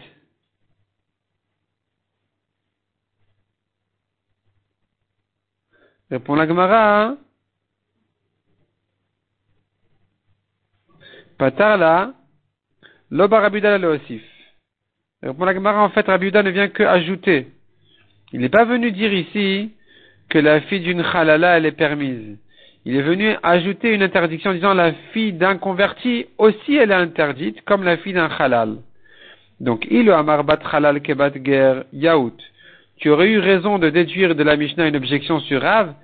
Répond 6.11 6.35
la 6.35 6.47
Gemara. 6.47 7.03
Hein? 7.05 7.19
Patar 11.39 11.77
là, 11.77 12.15
l'oba 13.11 13.41
Rabuda 13.41 13.79
le 13.79 13.89
osif. 13.89 14.23
Répond 15.23 15.45
la 15.45 15.55
Gemara, 15.55 15.83
en 15.83 15.91
fait, 15.91 16.07
Rabuda 16.07 16.43
ne 16.43 16.51
vient 16.51 16.69
que 16.69 16.83
ajouter. 16.83 17.49
Il 18.33 18.41
n'est 18.41 18.49
pas 18.49 18.65
venu 18.65 18.93
dire 18.93 19.13
ici 19.13 19.75
que 20.29 20.39
la 20.39 20.61
fille 20.63 20.81
d'une 20.81 21.01
halala, 21.01 21.57
elle 21.57 21.67
est 21.67 21.73
permise. 21.73 22.39
Il 22.87 22.97
est 22.97 23.03
venu 23.03 23.35
ajouter 23.43 23.95
une 23.95 24.03
interdiction 24.03 24.51
en 24.51 24.55
disant 24.55 24.75
la 24.75 24.93
fille 25.13 25.33
d'un 25.33 25.57
converti 25.57 26.27
aussi 26.37 26.77
elle 26.77 26.91
est 26.91 26.95
interdite 26.95 27.63
comme 27.65 27.83
la 27.83 27.97
fille 27.97 28.13
d'un 28.13 28.29
halal. 28.39 28.77
Donc, 29.61 29.87
il 29.91 30.11
amar 30.11 30.45
bat 30.45 30.59
halal 30.71 31.01
kebat 31.01 31.33
ger 31.43 31.85
yaout. 31.93 32.37
Tu 32.99 33.09
aurais 33.11 33.29
eu 33.29 33.39
raison 33.39 33.79
de 33.79 33.89
déduire 33.89 34.35
de 34.35 34.43
la 34.43 34.57
Mishnah 34.57 34.89
une 34.89 34.97
objection 34.97 35.41
sur 35.41 35.63
Rav 35.63 35.95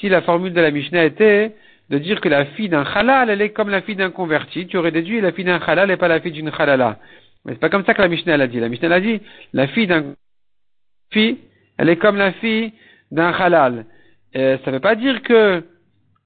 si 0.00 0.08
la 0.08 0.22
formule 0.22 0.54
de 0.54 0.60
la 0.60 0.70
Mishnah 0.70 1.04
était 1.04 1.54
de 1.90 1.98
dire 1.98 2.20
que 2.20 2.28
la 2.28 2.46
fille 2.46 2.70
d'un 2.70 2.82
halal, 2.82 3.28
elle 3.28 3.42
est 3.42 3.50
comme 3.50 3.68
la 3.68 3.82
fille 3.82 3.96
d'un 3.96 4.10
converti. 4.10 4.66
Tu 4.66 4.78
aurais 4.78 4.90
déduit 4.90 5.20
la 5.20 5.32
fille 5.32 5.44
d'un 5.44 5.58
halal 5.58 5.90
et 5.90 5.96
pas 5.96 6.08
la 6.08 6.20
fille 6.20 6.32
d'une 6.32 6.50
halala. 6.56 6.98
Mais 7.44 7.52
c'est 7.52 7.60
pas 7.60 7.68
comme 7.68 7.84
ça 7.84 7.92
que 7.92 8.00
la 8.00 8.08
Mishnah 8.08 8.36
l'a 8.38 8.46
dit. 8.46 8.58
La 8.58 8.70
Mishnah 8.70 8.88
l'a 8.88 9.00
dit, 9.00 9.20
la 9.52 9.66
fille 9.66 9.86
d'un 9.86 10.14
fille, 11.10 11.38
elle 11.76 11.90
est 11.90 11.96
comme 11.96 12.16
la 12.16 12.32
fille 12.32 12.72
d'un 13.10 13.30
halal. 13.30 13.84
Ça 14.34 14.40
ne 14.40 14.70
veut 14.70 14.80
pas 14.80 14.94
dire 14.94 15.22
que 15.22 15.62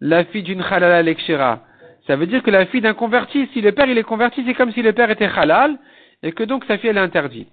la 0.00 0.24
fille 0.24 0.42
d'une 0.42 0.62
halala 0.62 1.02
est 1.08 1.14
kshira. 1.14 1.60
Ça 2.06 2.16
veut 2.16 2.26
dire 2.26 2.42
que 2.42 2.50
la 2.50 2.66
fille 2.66 2.80
d'un 2.80 2.94
converti, 2.94 3.48
si 3.52 3.60
le 3.60 3.72
père 3.72 3.88
il 3.88 3.98
est 3.98 4.02
converti, 4.04 4.42
c'est 4.46 4.54
comme 4.54 4.72
si 4.72 4.82
le 4.82 4.92
père 4.92 5.10
était 5.10 5.26
halal, 5.26 5.76
et 6.22 6.32
que 6.32 6.44
donc 6.44 6.64
sa 6.66 6.78
fille 6.78 6.90
elle 6.90 6.98
est 6.98 7.00
interdite. 7.00 7.50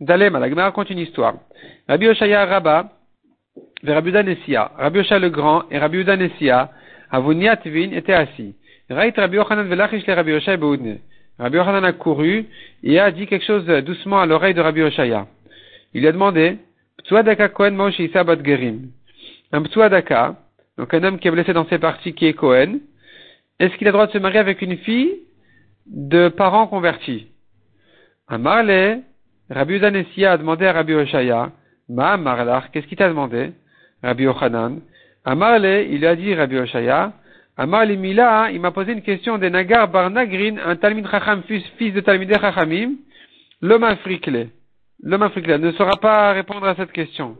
Dalem, 0.00 0.38
la 0.38 0.48
Gemara 0.48 0.66
raconte 0.66 0.90
une 0.90 0.98
histoire. 0.98 1.34
Rabbi 1.88 2.08
Oshaya 2.08 2.46
Rabba, 2.46 2.92
Rabbi. 3.84 4.12
Rabbi 4.12 4.98
Oshaya 5.00 5.18
le 5.18 5.28
grand 5.28 5.64
et 5.70 5.78
Rabbi 5.78 5.98
Uda 5.98 6.16
Nessia, 6.16 6.70
Avuniatvin, 7.10 7.90
étaient 7.92 8.14
assis. 8.14 8.54
Rait 8.88 9.12
Rabbi 9.16 9.36
Yochanan 9.36 9.66
velachish 9.66 10.06
le 10.06 10.14
Rabbi 10.14 10.32
Oshaya 10.32 10.56
beudne. 10.56 10.98
Rabbi 11.38 11.56
Yochanan 11.56 11.84
a 11.84 11.92
couru 11.92 12.46
et 12.82 13.00
a 13.00 13.10
dit 13.10 13.26
quelque 13.26 13.44
chose 13.44 13.66
doucement 13.66 14.20
à 14.20 14.26
l'oreille 14.26 14.54
de 14.54 14.60
Rabbi 14.60 14.82
Oshaya. 14.82 15.26
Il 15.94 16.06
a 16.06 16.12
demandé, 16.12 16.58
Ptsuadaka 16.98 17.48
Kohen 17.48 17.74
Moshe 17.74 18.00
Gerim? 18.44 18.90
Un 19.52 19.62
Ptsuadaka, 19.62 20.36
donc 20.78 20.94
un 20.94 21.02
homme 21.02 21.18
qui 21.18 21.28
est 21.28 21.30
blessé 21.30 21.52
dans 21.52 21.66
ses 21.66 21.78
parties 21.78 22.14
qui 22.14 22.26
est 22.26 22.32
Cohen, 22.32 22.78
est-ce 23.58 23.76
qu'il 23.76 23.86
a 23.86 23.90
le 23.90 23.92
droit 23.92 24.06
de 24.06 24.12
se 24.12 24.18
marier 24.18 24.38
avec 24.38 24.62
une 24.62 24.78
fille 24.78 25.18
de 25.86 26.28
parents 26.28 26.66
convertis? 26.66 27.26
Amarle, 28.28 29.00
Rabbi 29.50 29.74
Uzanessia 29.74 30.32
a 30.32 30.38
demandé 30.38 30.66
à 30.66 30.72
Rabbi 30.72 30.94
Oshaya, 30.94 31.50
Ma 31.88 32.16
Marlach, 32.16 32.70
qu'est-ce 32.70 32.86
qu'il 32.86 32.96
t'a 32.96 33.08
demandé? 33.08 33.52
Rabbi 34.02 34.26
Ochanan. 34.26 34.80
Amarle, 35.24 35.86
il 35.90 36.06
a 36.06 36.14
dit 36.16 36.34
Rabbi 36.34 36.56
Oshaya, 36.56 37.12
Amarle 37.56 37.96
Mila, 37.96 38.50
il 38.52 38.60
m'a 38.60 38.70
posé 38.70 38.92
une 38.92 39.02
question 39.02 39.36
de 39.36 39.48
Nagar 39.48 39.88
Barnagrin, 39.88 40.56
un 40.64 40.76
Talmid 40.76 41.08
Chacham, 41.10 41.42
fils 41.42 41.92
de 41.92 42.00
Talmideh 42.00 42.38
Chachamim, 42.40 42.92
l'homme 43.60 43.84
africlé 43.84 44.50
l'homme 45.02 45.22
africain 45.22 45.58
ne 45.58 45.72
saura 45.72 45.96
pas 45.96 46.32
répondre 46.32 46.66
à 46.66 46.74
cette 46.74 46.92
question. 46.92 47.36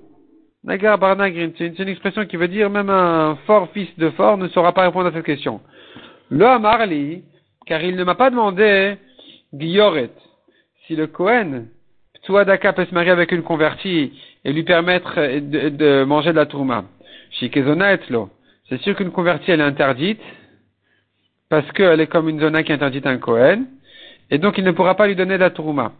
Nagar 0.68 0.98
Barnagrin, 0.98 1.50
c'est 1.56 1.78
une, 1.78 1.88
expression 1.88 2.26
qui 2.26 2.37
veut 2.37 2.46
dire 2.46 2.68
même 2.68 2.90
un 2.90 3.37
fort 3.46 3.70
fils 3.72 3.88
de 3.96 4.10
fort 4.10 4.37
ne 4.37 4.48
saura 4.48 4.75
pas 4.75 4.82
répondre 4.82 5.06
à 5.06 5.12
cette 5.12 5.25
question. 5.25 5.62
Le 6.28 6.44
Amarli, 6.44 7.22
car 7.64 7.82
il 7.82 7.96
ne 7.96 8.04
m'a 8.04 8.14
pas 8.14 8.28
demandé 8.28 8.98
Guilloret, 9.54 10.10
si 10.87 10.94
le 10.94 11.06
Kohen, 11.06 11.68
Tsuadaka 12.22 12.75
peut 12.75 12.84
se 12.84 12.92
marier 12.92 13.10
avec 13.10 13.32
une 13.32 13.44
convertie 13.44 14.12
et 14.44 14.52
lui 14.52 14.62
permettre 14.62 15.14
de, 15.40 16.04
manger 16.04 16.32
de 16.32 16.37
la 16.37 16.44
tourma. 16.44 16.84
Shikezona 17.30 17.94
etlo. 17.94 18.28
C'est 18.68 18.80
sûr 18.82 18.94
qu'une 18.94 19.10
convertie 19.10 19.50
elle 19.50 19.60
est 19.60 19.64
interdite, 19.64 20.20
parce 21.48 21.72
qu'elle 21.72 22.00
est 22.00 22.08
comme 22.08 22.28
une 22.28 22.40
zona 22.40 22.62
qui 22.62 22.75
interdite 22.75 23.06
un 23.06 23.16
Kohen, 23.16 23.64
et 24.30 24.37
donc 24.37 24.58
il 24.58 24.64
ne 24.64 24.72
pourra 24.72 24.96
pas 24.96 25.06
lui 25.06 25.16
donner 25.16 25.38
de 25.38 25.44
la 25.44 25.50
tourma. 25.50 25.92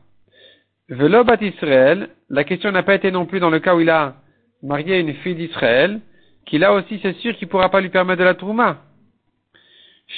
Velo 0.91 1.25
Israël, 1.41 2.11
la 2.29 2.45
question 2.45 2.71
n'a 2.71 2.83
pas 2.83 2.97
été 2.97 3.11
non 3.11 3.25
plus 3.25 3.41
dans 3.41 3.49
le 3.49 3.61
cas 3.61 3.75
où 3.75 3.81
il 3.81 3.89
a 3.89 4.17
marié 4.63 4.99
une 4.99 5.15
fille 5.15 5.35
d'Israël, 5.35 6.01
qu'il 6.47 6.65
a 6.65 6.73
aussi, 6.73 6.99
c'est 7.03 7.17
sûr 7.17 7.37
qu'il 7.37 7.47
ne 7.47 7.51
pourra 7.51 7.69
pas 7.71 7.81
lui 7.81 7.91
permettre 7.91 8.21
de 8.21 8.25
la 8.25 8.35
trouma. 8.35 8.79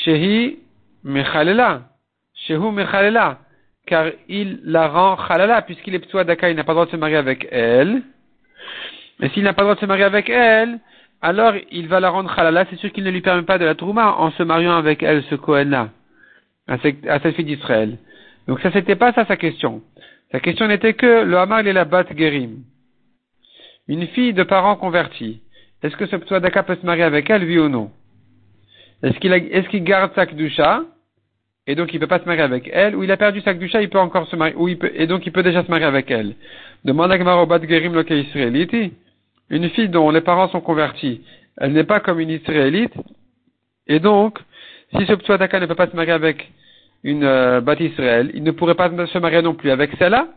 Shehi 0.05 0.59
mechalela, 1.05 1.83
shehu 2.47 2.71
mechalela, 2.71 3.41
car 3.87 4.07
il 4.29 4.61
la 4.65 4.89
rend 4.89 5.17
chalala, 5.27 5.63
puisqu'il 5.63 5.95
est 5.95 5.99
ptoua 5.99 6.23
il 6.23 6.57
n'a 6.57 6.65
pas 6.65 6.73
le 6.73 6.77
droit 6.77 6.87
de 6.87 6.91
se 6.91 6.97
marier 6.97 7.17
avec 7.17 7.49
elle. 7.51 8.03
Mais 9.19 9.29
s'il 9.31 9.43
n'a 9.43 9.53
pas 9.53 9.63
le 9.63 9.67
droit 9.67 9.75
de 9.75 9.81
se 9.81 9.87
marier 9.87 10.05
avec 10.05 10.29
elle, 10.31 10.79
alors 11.21 11.55
il 11.71 11.89
va 11.89 12.01
la 12.01 12.11
rendre 12.11 12.35
chalala, 12.35 12.65
c'est 12.71 12.77
sûr 12.77 12.93
qu'il 12.93 13.05
ne 13.05 13.11
lui 13.11 13.21
permet 13.21 13.43
pas 13.43 13.59
de 13.59 13.65
la 13.65 13.75
trouma 13.75 14.13
en 14.13 14.31
se 14.31 14.43
mariant 14.43 14.77
avec 14.77 15.03
elle, 15.03 15.23
ce 15.25 15.35
Kohen-là, 15.35 15.89
à 16.69 16.79
cette 16.79 17.35
fille 17.35 17.45
d'Israël. 17.45 17.99
Donc 18.47 18.61
ça, 18.61 18.71
c'était 18.73 18.97
pas 18.97 19.13
ça 19.13 19.27
sa 19.27 19.37
question. 19.37 19.83
La 20.33 20.41
question 20.41 20.69
n'était 20.69 20.95
que 20.95 21.25
le 21.25 21.37
Hamar 21.39 21.67
et 21.67 21.73
la 21.73 21.85
Bat 21.85 22.07
Gerim. 22.17 22.63
Une 23.91 24.07
fille 24.07 24.33
de 24.33 24.45
parents 24.45 24.77
convertis. 24.77 25.41
Est-ce 25.83 25.97
que 25.97 26.07
ce 26.07 26.15
Ptoadaka 26.15 26.63
peut 26.63 26.77
se 26.81 26.87
marier 26.87 27.03
avec 27.03 27.29
elle, 27.29 27.43
oui 27.43 27.59
ou 27.59 27.69
non? 27.69 27.91
Est-ce 29.03 29.19
qu'il 29.69 29.83
garde 29.83 30.13
sa 30.15 30.27
Kdusha 30.27 30.85
et 31.67 31.75
donc 31.75 31.93
il 31.93 31.97
ne 31.97 32.01
peut 32.01 32.07
pas 32.07 32.21
se 32.21 32.25
marier 32.25 32.43
avec 32.43 32.71
elle, 32.73 32.95
ou 32.95 33.03
il 33.03 33.11
a 33.11 33.17
perdu 33.17 33.41
sa 33.41 33.53
Kdusha, 33.53 33.83
il 33.83 33.91
peut 33.91 33.99
encore 33.99 34.29
se 34.29 34.37
marier, 34.37 34.55
ou 34.57 34.69
il 34.69 34.79
peut, 34.79 34.93
et 34.95 35.09
donc 35.09 35.27
il 35.27 35.33
peut 35.33 35.43
déjà 35.43 35.65
se 35.65 35.71
marier 35.71 35.87
avec 35.87 36.09
elle? 36.09 36.37
Demande 36.85 37.11
à 37.11 37.47
Bat 37.47 37.69
Gerim 37.69 37.93
le 37.95 38.13
israélite. 38.13 38.77
Une 39.51 39.69
fille 39.71 39.89
dont 39.89 40.11
les 40.11 40.21
parents 40.21 40.49
sont 40.51 40.61
convertis, 40.61 41.23
elle 41.57 41.73
n'est 41.73 41.85
pas 41.85 41.99
comme 41.99 42.21
une 42.21 42.31
israélite, 42.31 42.95
et 43.89 43.99
donc, 43.99 44.39
si 44.97 45.05
ce 45.05 45.15
Ptoadaka 45.15 45.59
ne 45.59 45.67
peut 45.67 45.75
pas 45.75 45.89
se 45.89 45.97
marier 45.97 46.13
avec 46.13 46.53
une 47.03 47.25
euh, 47.25 47.61
bat 47.61 47.75
Israël, 47.75 48.31
il 48.35 48.45
ne 48.45 48.53
pourrait 48.53 48.77
pas 48.77 48.89
se 48.89 49.19
marier 49.19 49.43
non 49.43 49.55
plus 49.55 49.73
avec 49.73 49.91
celle-là? 49.99 50.29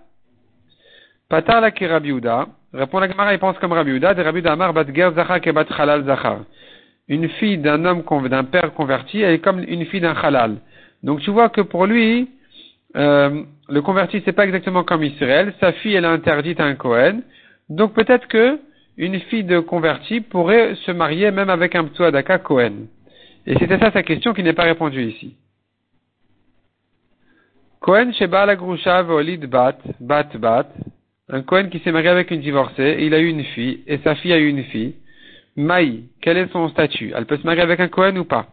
Répond 2.73 2.99
la 2.99 3.07
Gemara, 3.07 3.33
il 3.33 3.39
pense 3.39 3.57
comme 3.59 3.71
Rabbi 3.71 3.99
de 3.99 4.21
Rabbi 4.21 4.47
Amar 4.47 4.73
bat 4.73 4.85
ger 4.91 5.11
zachar 5.13 5.39
ke 5.39 5.51
bat 5.51 5.67
halal 5.77 6.05
zachar. 6.05 6.39
Une 7.07 7.29
fille 7.29 7.59
d'un 7.59 7.85
homme, 7.85 8.03
d'un 8.29 8.43
père 8.45 8.73
converti, 8.73 9.21
elle 9.21 9.35
est 9.35 9.39
comme 9.39 9.59
une 9.59 9.85
fille 9.85 10.01
d'un 10.01 10.15
halal. 10.15 10.57
Donc 11.03 11.19
tu 11.19 11.29
vois 11.29 11.49
que 11.49 11.61
pour 11.61 11.85
lui, 11.85 12.31
euh, 12.95 13.43
le 13.69 13.81
converti 13.83 14.23
c'est 14.25 14.31
pas 14.31 14.45
exactement 14.45 14.83
comme 14.83 15.03
Israël. 15.03 15.53
Sa 15.59 15.71
fille 15.73 15.93
elle 15.93 16.05
est 16.05 16.07
interdite 16.07 16.59
à 16.59 16.65
un 16.65 16.73
Kohen. 16.73 17.21
Donc 17.69 17.93
peut-être 17.93 18.27
que 18.27 18.59
une 18.97 19.19
fille 19.19 19.43
de 19.43 19.59
converti 19.59 20.21
pourrait 20.21 20.73
se 20.85 20.91
marier 20.91 21.29
même 21.29 21.51
avec 21.51 21.75
un 21.75 21.83
Ptouadaka 21.83 22.39
Kohen. 22.39 22.87
Et 23.45 23.55
c'était 23.59 23.77
ça 23.77 23.91
sa 23.91 24.01
question 24.01 24.33
qui 24.33 24.41
n'est 24.41 24.53
pas 24.53 24.63
répondue 24.63 25.03
ici. 25.03 25.35
Cohen 27.81 28.13
Sheba 28.13 28.45
la 28.47 28.55
Bat, 28.55 29.77
Bat 29.99 30.37
Bat, 30.37 30.67
un 31.29 31.41
Cohen 31.41 31.69
qui 31.69 31.79
s'est 31.79 31.91
marié 31.91 32.09
avec 32.09 32.31
une 32.31 32.41
divorcée, 32.41 32.97
il 32.99 33.13
a 33.13 33.19
eu 33.19 33.27
une 33.27 33.43
fille, 33.43 33.83
et 33.87 33.97
sa 33.99 34.15
fille 34.15 34.33
a 34.33 34.37
eu 34.37 34.47
une 34.47 34.63
fille. 34.65 34.95
Maï, 35.55 36.05
quel 36.21 36.37
est 36.37 36.51
son 36.51 36.67
statut? 36.69 37.13
Elle 37.15 37.25
peut 37.25 37.37
se 37.37 37.43
marier 37.43 37.61
avec 37.61 37.79
un 37.79 37.87
Kohen 37.87 38.17
ou 38.17 38.25
pas? 38.25 38.47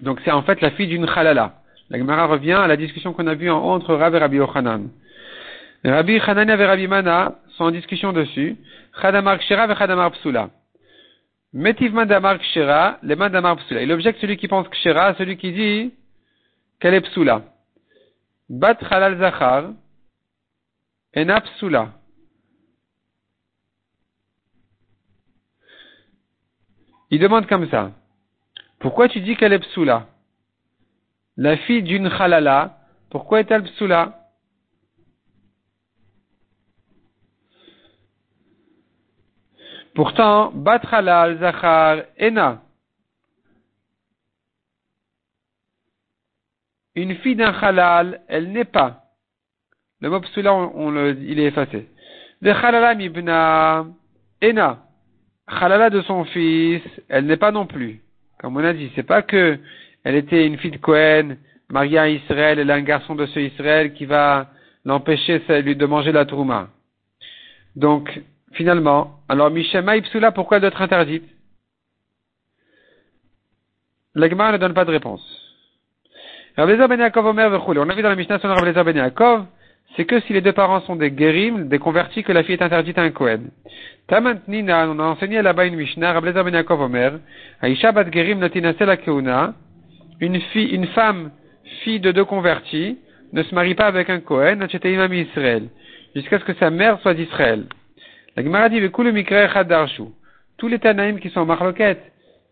Donc 0.00 0.20
c'est 0.24 0.32
en 0.32 0.42
fait 0.42 0.60
la 0.60 0.72
fille 0.72 0.88
d'une 0.88 1.06
Khalala. 1.06 1.54
La 1.90 1.98
Gemara 1.98 2.26
revient 2.26 2.52
à 2.52 2.66
la 2.66 2.76
discussion 2.76 3.12
qu'on 3.12 3.26
a 3.26 3.34
vue 3.34 3.50
entre 3.50 3.94
Rav 3.94 4.14
et 4.14 4.18
Rabbi 4.18 4.36
Yochanan. 4.36 4.88
Rabbi 5.84 6.18
Hanan 6.18 6.48
et 6.48 6.64
Rabbi 6.64 6.88
Mana 6.88 7.38
sont 7.56 7.64
en 7.64 7.70
discussion 7.70 8.12
dessus. 8.12 8.56
Chadamar 9.00 9.38
Kshera 9.38 9.70
et 9.70 9.76
Chadamar 9.76 10.10
Psula. 10.12 10.50
Metiv 11.52 11.92
Mandamar 11.92 12.38
Kshera, 12.38 12.98
les 13.02 13.14
Mandamar 13.16 13.56
Psula. 13.56 13.82
Il 13.82 13.92
objecte 13.92 14.20
celui 14.20 14.36
qui 14.36 14.48
pense 14.48 14.68
Kshera, 14.68 15.14
celui 15.14 15.36
qui 15.36 15.52
dit 15.52 15.92
qu'elle 16.80 16.94
est 16.94 17.02
Psula. 17.02 17.42
Bat 18.48 18.78
Halal 18.90 19.18
Zachar, 19.18 19.64
Ena 21.14 21.40
Psula. 21.40 21.92
Il 27.10 27.20
demande 27.20 27.46
comme 27.46 27.70
ça. 27.70 27.92
Pourquoi 28.80 29.08
tu 29.08 29.20
dis 29.20 29.36
qu'elle 29.36 29.52
est 29.52 29.60
psoula 29.60 30.08
La 31.36 31.56
fille 31.56 31.84
d'une 31.84 32.08
halala, 32.08 32.80
pourquoi 33.10 33.40
est-elle 33.40 33.62
psoula 33.62 34.20
Pourtant, 39.94 40.50
bat 40.50 40.82
halal, 40.90 41.38
zachar, 41.38 42.02
ena. 42.18 42.60
Une 46.96 47.14
fille 47.18 47.36
d'un 47.36 47.52
halal, 47.52 48.24
elle 48.26 48.50
n'est 48.50 48.64
pas. 48.64 49.03
Le 50.04 50.10
mot 50.10 50.20
psoula, 50.20 50.52
on, 50.54 51.14
il 51.14 51.40
est 51.40 51.46
effacé. 51.46 51.88
De 52.42 52.50
halala 52.50 52.94
mibna, 52.94 53.86
ena. 54.42 54.80
Khalala 55.48 55.88
de 55.88 56.02
son 56.02 56.26
fils, 56.26 56.82
elle 57.08 57.24
n'est 57.24 57.38
pas 57.38 57.52
non 57.52 57.64
plus. 57.64 58.02
Comme 58.38 58.54
on 58.58 58.64
a 58.64 58.74
dit, 58.74 58.92
c'est 58.94 59.02
pas 59.02 59.22
que 59.22 59.58
elle 60.04 60.16
était 60.16 60.46
une 60.46 60.58
fille 60.58 60.72
de 60.72 60.76
Cohen, 60.76 61.36
mariée 61.70 61.98
à 61.98 62.10
Israël, 62.10 62.58
elle 62.58 62.70
a 62.70 62.74
un 62.74 62.82
garçon 62.82 63.14
de 63.14 63.24
ce 63.24 63.40
Israël 63.40 63.94
qui 63.94 64.04
va 64.04 64.48
l'empêcher 64.84 65.38
de 65.38 65.86
manger 65.86 66.12
la 66.12 66.26
trouma. 66.26 66.68
Donc, 67.74 68.20
finalement, 68.52 69.20
alors 69.30 69.50
Mishema 69.50 69.96
Ipsula, 69.96 70.32
pourquoi 70.32 70.58
elle 70.58 70.64
être 70.64 70.82
interdite 70.82 71.24
L'Agmar 74.14 74.52
ne 74.52 74.58
donne 74.58 74.74
pas 74.74 74.84
de 74.84 74.90
réponse. 74.90 75.24
Ben 76.58 76.68
Yaakov 76.68 77.24
Omer 77.24 77.50
On 77.68 77.88
a 77.88 77.94
vu 77.94 78.02
dans 78.02 78.10
la 78.10 78.16
Mishnah 78.16 78.38
sur 78.38 78.50
Rabbi 78.50 78.70
Ben 78.70 78.96
Yaakov, 78.96 79.46
c'est 79.96 80.04
que 80.04 80.20
si 80.20 80.32
les 80.32 80.40
deux 80.40 80.52
parents 80.52 80.80
sont 80.82 80.96
des 80.96 81.10
guérim, 81.10 81.68
des 81.68 81.78
convertis, 81.78 82.24
que 82.24 82.32
la 82.32 82.42
fille 82.42 82.54
est 82.54 82.62
interdite 82.62 82.98
à 82.98 83.02
un 83.02 83.10
Kohen. 83.10 83.50
Tamant 84.08 84.40
Nina, 84.48 84.88
on 84.88 84.98
a 84.98 85.04
enseigné 85.04 85.40
là-bas 85.40 85.66
une 85.66 85.76
Mishnah, 85.76 86.12
Rableza 86.12 86.42
Ben 86.42 86.54
Yaakov 86.54 86.80
Omer, 86.80 87.12
Aisha 87.62 87.92
bat 87.92 88.10
Gerim 88.10 88.40
la 88.40 88.96
Keuna, 88.96 89.54
une 90.20 90.40
fille, 90.40 90.74
une 90.74 90.86
femme, 90.88 91.30
fille 91.82 92.00
de 92.00 92.12
deux 92.12 92.24
convertis, 92.24 92.98
ne 93.32 93.42
se 93.42 93.54
marie 93.54 93.74
pas 93.74 93.86
avec 93.86 94.10
un 94.10 94.20
Kohen, 94.20 94.66
imam 94.84 95.12
Israël, 95.12 95.68
jusqu'à 96.14 96.38
ce 96.38 96.44
que 96.44 96.54
sa 96.54 96.70
mère 96.70 97.00
soit 97.00 97.14
d'Israël. 97.14 97.64
La 98.36 98.42
Gemara 98.42 98.68
dit, 98.68 98.80
tous 100.56 100.68
les 100.68 100.78
Tanaïm 100.78 101.18
qui 101.18 101.30
sont 101.30 101.40
en 101.40 101.46
marloquette, 101.46 102.02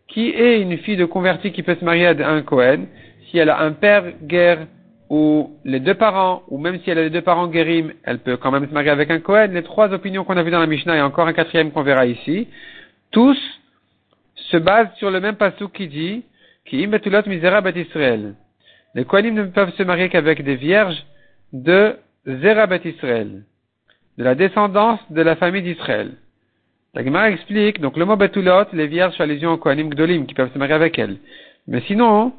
qui 0.07 0.29
est 0.29 0.61
une 0.61 0.77
fille 0.79 0.97
de 0.97 1.05
converti 1.05 1.51
qui 1.51 1.63
peut 1.63 1.75
se 1.75 1.85
marier 1.85 2.07
à 2.07 2.29
un 2.29 2.41
Kohen, 2.41 2.87
si 3.29 3.37
elle 3.37 3.49
a 3.49 3.61
un 3.61 3.71
père 3.71 4.05
guerre, 4.21 4.67
ou 5.13 5.51
les 5.63 5.79
deux 5.79 5.93
parents, 5.93 6.41
ou 6.47 6.57
même 6.57 6.79
si 6.79 6.89
elle 6.89 6.97
a 6.97 7.03
les 7.03 7.11
deux 7.11 7.21
parents 7.21 7.47
guérim, 7.47 7.93
elle 8.03 8.17
peut 8.17 8.35
quand 8.35 8.49
même 8.49 8.67
se 8.67 8.73
marier 8.73 8.89
avec 8.89 9.11
un 9.11 9.19
Kohen. 9.19 9.53
Les 9.53 9.61
trois 9.61 9.93
opinions 9.93 10.23
qu'on 10.23 10.37
a 10.37 10.41
vues 10.41 10.49
dans 10.49 10.59
la 10.59 10.65
Mishnah 10.65 10.97
et 10.97 11.01
encore 11.01 11.27
un 11.27 11.33
quatrième 11.33 11.69
qu'on 11.71 11.83
verra 11.83 12.07
ici, 12.07 12.47
tous 13.11 13.37
se 14.33 14.57
basent 14.57 14.91
sur 14.95 15.11
le 15.11 15.19
même 15.19 15.35
passou 15.35 15.69
qui 15.69 15.87
dit 15.87 16.23
qui 16.65 16.87
misérable 16.87 17.77
Israël. 17.77 18.33
Les 18.95 19.05
Kohanim 19.05 19.35
ne 19.35 19.43
peuvent 19.43 19.75
se 19.75 19.83
marier 19.83 20.09
qu'avec 20.09 20.43
des 20.43 20.55
vierges 20.55 21.05
de 21.51 21.95
Zerabat 22.25 22.83
Israël, 22.83 23.43
de 24.17 24.23
la 24.23 24.33
descendance 24.33 24.99
de 25.11 25.21
la 25.21 25.35
famille 25.35 25.61
d'Israël. 25.61 26.13
La 26.95 27.03
Gemara 27.03 27.29
explique, 27.29 27.79
donc 27.79 27.97
le 27.97 28.05
mot 28.05 28.15
Betulot, 28.15 28.65
les 28.73 28.87
vierges 28.87 29.15
font 29.15 29.23
allusion 29.25 29.51
aux 29.51 29.57
Kohanim 29.57 29.89
Gdolim 29.91 30.25
qui 30.25 30.33
peuvent 30.33 30.51
se 30.51 30.57
marier 30.57 30.73
avec 30.73 30.97
elles. 30.97 31.17
Mais 31.67 31.81
sinon, 31.81 32.33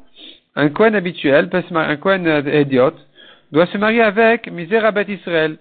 un 0.55 0.69
Kohen 0.69 0.95
habituel, 0.95 1.49
un 1.71 1.95
Kohen 1.97 2.27
euh, 2.27 2.61
idiote, 2.61 2.97
doit 3.51 3.67
se 3.67 3.77
marier 3.77 4.01
avec 4.01 4.51
Misérabet 4.51 5.05
Israël, 5.09 5.57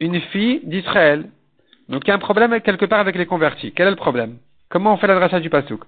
une 0.00 0.20
fille 0.20 0.60
d'Israël. 0.64 1.24
Donc 1.88 2.02
il 2.04 2.08
y 2.08 2.10
a 2.10 2.14
un 2.14 2.18
problème 2.18 2.58
quelque 2.60 2.86
part 2.86 3.00
avec 3.00 3.16
les 3.16 3.26
convertis. 3.26 3.72
Quel 3.72 3.86
est 3.86 3.90
le 3.90 3.96
problème? 3.96 4.36
Comment 4.68 4.94
on 4.94 4.96
fait 4.96 5.06
la 5.06 5.14
dracha 5.14 5.40
du 5.40 5.50
Pasuk? 5.50 5.82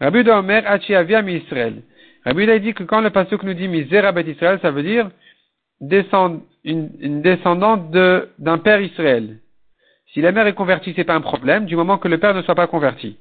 Rabbi 0.00 0.28
Omer 0.28 0.62
Achiavia 0.66 1.20
Israël. 1.22 1.82
Rabbi 2.24 2.50
a 2.50 2.58
dit 2.58 2.74
que 2.74 2.84
quand 2.84 3.00
le 3.00 3.10
Pasuk 3.10 3.42
nous 3.42 3.54
dit 3.54 3.68
Misérabet 3.68 4.30
Israël, 4.30 4.58
ça 4.62 4.70
veut 4.70 4.82
dire 4.82 5.10
descend, 5.80 6.40
une, 6.64 6.90
une, 7.00 7.22
descendante 7.22 7.90
d'un 7.90 8.58
père 8.58 8.80
Israël. 8.80 9.38
Si 10.12 10.20
la 10.20 10.32
mère 10.32 10.46
est 10.46 10.54
convertie, 10.54 10.92
c'est 10.96 11.04
pas 11.04 11.14
un 11.14 11.20
problème, 11.20 11.66
du 11.66 11.76
moment 11.76 11.98
que 11.98 12.08
le 12.08 12.18
père 12.18 12.34
ne 12.34 12.42
soit 12.42 12.54
pas 12.54 12.66
converti. 12.66 13.16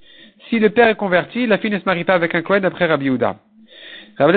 Si 0.50 0.60
le 0.60 0.70
père 0.70 0.88
est 0.88 0.96
converti, 0.96 1.46
la 1.46 1.58
fille 1.58 1.72
ne 1.72 1.80
se 1.80 1.86
marie 1.86 2.04
pas 2.04 2.14
avec 2.14 2.34
un 2.34 2.42
Kohen 2.42 2.62
d'après 2.62 2.86
Rabbi 2.86 3.08
Uda. 3.08 3.38
Ben 4.20 4.32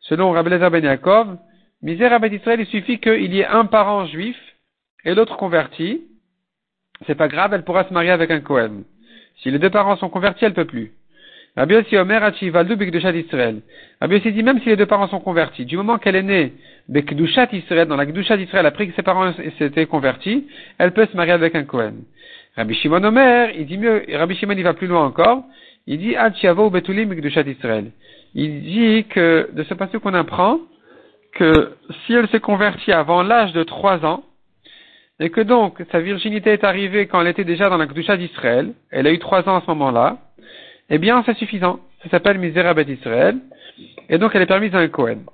Selon 0.00 0.30
Rabbi 0.30 0.50
Ben 0.50 0.84
Yaakov, 0.84 1.36
misère 1.82 2.10
Rabbi 2.12 2.36
Israël, 2.36 2.60
il 2.60 2.66
suffit 2.66 3.00
qu'il 3.00 3.34
y 3.34 3.40
ait 3.40 3.46
un 3.46 3.64
parent 3.64 4.06
juif 4.06 4.36
et 5.04 5.14
l'autre 5.14 5.36
converti. 5.36 6.02
C'est 7.06 7.16
pas 7.16 7.28
grave, 7.28 7.54
elle 7.54 7.64
pourra 7.64 7.84
se 7.84 7.92
marier 7.92 8.10
avec 8.10 8.30
un 8.30 8.40
Kohen. 8.40 8.84
Si 9.42 9.50
les 9.50 9.58
deux 9.58 9.70
parents 9.70 9.96
sont 9.96 10.08
convertis, 10.08 10.44
elle 10.44 10.54
peut 10.54 10.64
plus. 10.64 10.92
Rabbi 11.56 11.74
Yossi 11.74 11.96
Omer 11.96 12.22
Hachi 12.22 12.50
Valdu 12.50 12.76
Bekdushat 12.76 13.12
Israël. 13.12 13.62
Rabbi 14.00 14.16
Yossi 14.16 14.32
dit 14.32 14.44
même 14.44 14.60
si 14.60 14.68
les 14.68 14.76
deux 14.76 14.86
parents 14.86 15.08
sont 15.08 15.18
convertis, 15.18 15.64
du 15.64 15.76
moment 15.76 15.98
qu'elle 15.98 16.14
est 16.14 16.22
née 16.22 16.52
Bekdushat 16.88 17.48
Israël, 17.52 17.88
dans 17.88 17.96
la 17.96 18.06
Kdushat 18.06 18.36
Israël, 18.36 18.64
après 18.64 18.86
que 18.86 18.94
ses 18.94 19.02
parents 19.02 19.32
s'étaient 19.58 19.86
convertis, 19.86 20.46
elle 20.78 20.92
peut 20.92 21.06
se 21.06 21.16
marier 21.16 21.32
avec 21.32 21.56
un 21.56 21.64
Kohen. 21.64 22.04
Rabbi 22.56 22.74
Shimon 22.74 23.02
Omer, 23.02 23.50
il 23.56 23.66
dit 23.66 23.76
mieux, 23.76 24.04
Rabbi 24.12 24.36
Shimon 24.36 24.54
il 24.56 24.62
va 24.62 24.74
plus 24.74 24.86
loin 24.86 25.04
encore, 25.04 25.44
il 25.88 25.98
dit 25.98 26.14
Betulim 26.70 27.12
Israël. 27.14 27.90
Il 28.34 28.62
dit 28.62 29.06
que 29.08 29.48
de 29.52 29.62
ce 29.64 29.72
passage 29.72 30.00
qu'on 30.00 30.12
apprend 30.12 30.60
que 31.32 31.72
si 32.04 32.12
elle 32.12 32.28
s'est 32.28 32.40
convertie 32.40 32.92
avant 32.92 33.22
l'âge 33.22 33.54
de 33.54 33.62
trois 33.62 34.04
ans, 34.04 34.22
et 35.18 35.30
que 35.30 35.40
donc 35.40 35.82
sa 35.90 36.00
virginité 36.00 36.50
est 36.50 36.62
arrivée 36.62 37.06
quand 37.06 37.22
elle 37.22 37.28
était 37.28 37.44
déjà 37.44 37.70
dans 37.70 37.78
la 37.78 37.86
Gdusha 37.86 38.18
d'Israël, 38.18 38.74
elle 38.90 39.06
a 39.06 39.12
eu 39.12 39.18
trois 39.18 39.48
ans 39.48 39.56
à 39.56 39.62
ce 39.62 39.66
moment-là, 39.68 40.18
eh 40.90 40.98
bien 40.98 41.22
c'est 41.24 41.36
suffisant. 41.38 41.80
Ça 42.02 42.10
s'appelle 42.10 42.38
Misérabet 42.38 42.84
Israël, 42.84 43.38
et 44.10 44.18
donc 44.18 44.32
elle 44.34 44.42
est 44.42 44.46
permise 44.46 44.72
dans 44.72 44.78
un 44.78 44.88
Kohen. 44.88 45.24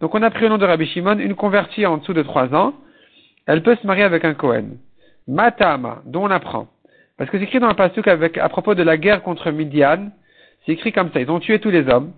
Donc 0.00 0.14
on 0.14 0.22
a 0.22 0.30
pris 0.30 0.46
au 0.46 0.48
nom 0.48 0.58
de 0.58 0.64
Rabbi 0.64 0.86
Shimon 0.86 1.18
une 1.18 1.34
convertie 1.34 1.84
en 1.84 1.98
dessous 1.98 2.14
de 2.14 2.22
trois 2.22 2.54
ans, 2.54 2.72
elle 3.46 3.62
peut 3.62 3.76
se 3.76 3.86
marier 3.86 4.04
avec 4.04 4.24
un 4.24 4.34
Kohen. 4.34 4.78
Matama, 5.26 6.02
dont 6.06 6.24
on 6.24 6.30
apprend. 6.30 6.68
Parce 7.16 7.30
que 7.30 7.38
c'est 7.38 7.44
écrit 7.44 7.60
dans 7.60 7.68
le 7.68 7.74
pasuk 7.74 8.08
avec, 8.08 8.38
à 8.38 8.48
propos 8.48 8.74
de 8.74 8.82
la 8.82 8.96
guerre 8.96 9.22
contre 9.22 9.50
Midian, 9.50 10.10
c'est 10.64 10.72
écrit 10.72 10.92
comme 10.92 11.10
ça. 11.12 11.20
Ils 11.20 11.30
ont 11.30 11.40
tué 11.40 11.58
tous 11.58 11.70
les 11.70 11.88
hommes, 11.88 12.12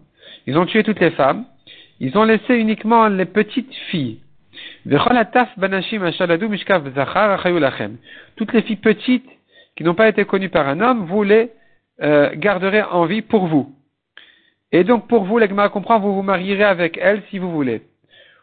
ils 0.46 0.56
ont 0.56 0.66
tué 0.66 0.82
toutes 0.82 1.00
les 1.00 1.10
femmes, 1.10 1.44
ils 2.00 2.16
ont 2.16 2.24
laissé 2.24 2.54
uniquement 2.54 3.08
les 3.08 3.24
petites 3.24 3.74
filles. 3.90 4.20
Toutes 8.36 8.52
les 8.52 8.62
filles 8.62 8.76
petites 8.76 9.30
qui 9.76 9.84
n'ont 9.84 9.94
pas 9.94 10.08
été 10.08 10.24
connues 10.24 10.48
par 10.48 10.68
un 10.68 10.80
homme, 10.80 11.06
vous 11.06 11.22
les 11.22 11.50
euh, 12.02 12.30
garderez 12.34 12.82
en 12.82 13.04
vie 13.04 13.22
pour 13.22 13.46
vous. 13.46 13.74
Et 14.72 14.84
donc 14.84 15.06
pour 15.06 15.24
vous, 15.24 15.38
l'Egma 15.38 15.68
comprend, 15.68 16.00
vous 16.00 16.14
vous 16.14 16.22
marierez 16.22 16.64
avec 16.64 16.98
elles 17.00 17.22
si 17.30 17.38
vous 17.38 17.50
voulez. 17.50 17.82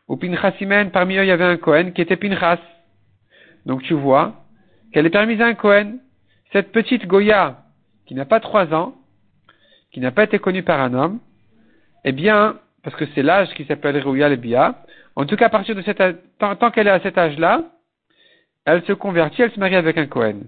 Ou 0.10 0.18
Pinchasimen, 0.18 0.90
parmi 0.90 1.18
eux, 1.18 1.24
il 1.24 1.28
y 1.28 1.32
avait 1.32 1.46
un 1.46 1.58
Cohen 1.58 1.92
qui 1.92 2.02
était 2.02 2.18
Pinchas. 2.18 2.60
Donc 3.66 3.84
tu 3.84 3.94
vois 3.94 4.34
qu'elle 4.92 5.06
est 5.06 5.12
permise 5.12 5.40
à 5.40 5.46
un 5.46 5.54
Cohen. 5.54 6.00
Cette 6.52 6.72
petite 6.72 7.06
Goya, 7.06 7.58
qui 8.08 8.16
n'a 8.16 8.26
pas 8.26 8.40
trois 8.40 8.74
ans, 8.74 8.96
qui 9.92 10.00
n'a 10.00 10.12
pas 10.12 10.24
été 10.24 10.40
connue 10.40 10.64
par 10.64 10.82
un 10.82 10.96
homme, 10.96 11.20
eh 12.04 12.12
bien, 12.12 12.56
parce 12.84 12.96
que 12.96 13.06
c'est 13.14 13.22
l'âge 13.22 13.50
qui 13.54 13.66
s'appelle 13.66 14.02
Rouya 14.02 14.36
Bia, 14.36 14.84
en 15.16 15.26
tout 15.26 15.36
cas, 15.36 15.46
à 15.46 15.50
partir 15.50 15.76
de 15.76 15.84
cet 15.84 16.02
âge, 16.02 16.16
tant, 16.40 16.72
qu'elle 16.72 16.88
est 16.88 16.92
à 16.92 17.02
cet 17.02 17.18
âge-là, 17.18 17.66
elle 18.66 18.84
se 18.86 18.94
convertit, 18.94 19.44
elle 19.44 19.52
se 19.52 19.60
marie 19.60 19.76
avec 19.76 19.98
un 19.98 20.08
Cohen. 20.08 20.42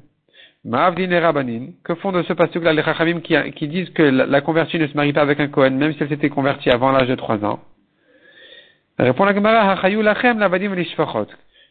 Ma'avdin 0.64 1.12
et 1.12 1.20
Rabbanin, 1.20 1.68
que 1.84 1.94
font 1.96 2.12
de 2.12 2.24
ce 2.24 2.34
passage-là 2.34 2.74
les 2.74 2.84
Chachamim 2.84 3.20
qui, 3.20 3.36
qui, 3.54 3.68
disent 3.68 3.90
que 3.92 4.04
la, 4.04 4.26
la, 4.26 4.42
convertie 4.42 4.80
ne 4.80 4.88
se 4.88 4.96
marie 4.96 5.14
pas 5.14 5.22
avec 5.22 5.40
un 5.40 5.50
Cohen, 5.50 5.72
même 5.72 5.94
si 5.94 6.02
elle 6.02 6.10
s'était 6.10 6.30
convertie 6.30 6.72
avant 6.72 6.92
l'âge 6.92 7.08
de 7.08 7.16
trois 7.16 7.44
ans? 7.46 7.60
Répond 9.02 9.26
la 9.26 9.34
Gemara, 9.34 9.76
lachem 9.90 10.38
lavadim 10.38 10.76
lishfachot. 10.76 11.26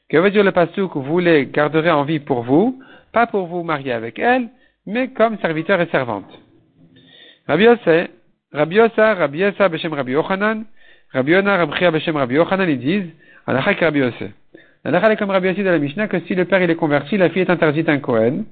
Que 0.08 0.16
veut 0.16 0.32
dire 0.32 0.42
le 0.42 0.50
pasuk, 0.50 0.96
vous 0.96 1.20
les 1.20 1.46
garderez 1.46 1.92
en 1.92 2.02
vie 2.02 2.18
pour 2.18 2.42
vous, 2.42 2.82
pas 3.12 3.28
pour 3.28 3.46
vous 3.46 3.62
marier 3.62 3.92
avec 3.92 4.18
elle, 4.18 4.48
mais 4.84 5.10
comme 5.10 5.38
serviteur 5.38 5.80
et 5.80 5.86
servante. 5.92 6.26
Rabbi 7.46 7.62
Yosef, 7.62 8.10
Rabbi 8.52 8.74
Yosa, 8.74 9.14
Rabbi 9.14 9.38
Yosa, 9.38 9.68
Beshem 9.68 9.92
Rabbi 9.92 10.10
Yochanan, 10.10 10.64
Rabbi 11.12 11.30
Yona, 11.30 11.56
Rabbi 11.56 11.72
Beshem 11.92 12.16
Rabbi 12.16 12.34
Yochanan, 12.34 12.68
ils 12.68 12.80
disent, 12.80 13.10
Alakha 13.46 13.76
Rabbi 13.80 14.00
Yosef. 14.00 14.32
Alakha 14.84 15.12
est 15.12 15.16
comme 15.16 15.30
Rabbi 15.30 15.46
Yosef 15.50 15.64
de 15.64 15.70
la 15.70 15.78
Mishnah 15.78 16.08
que 16.08 16.18
si 16.26 16.34
le 16.34 16.46
père 16.46 16.60
il 16.60 16.70
est 16.70 16.74
converti, 16.74 17.16
la 17.16 17.30
fille 17.30 17.42
est 17.42 17.50
interdite 17.50 17.88
à 17.88 17.92
un 17.92 18.00
Kohen. 18.00 18.44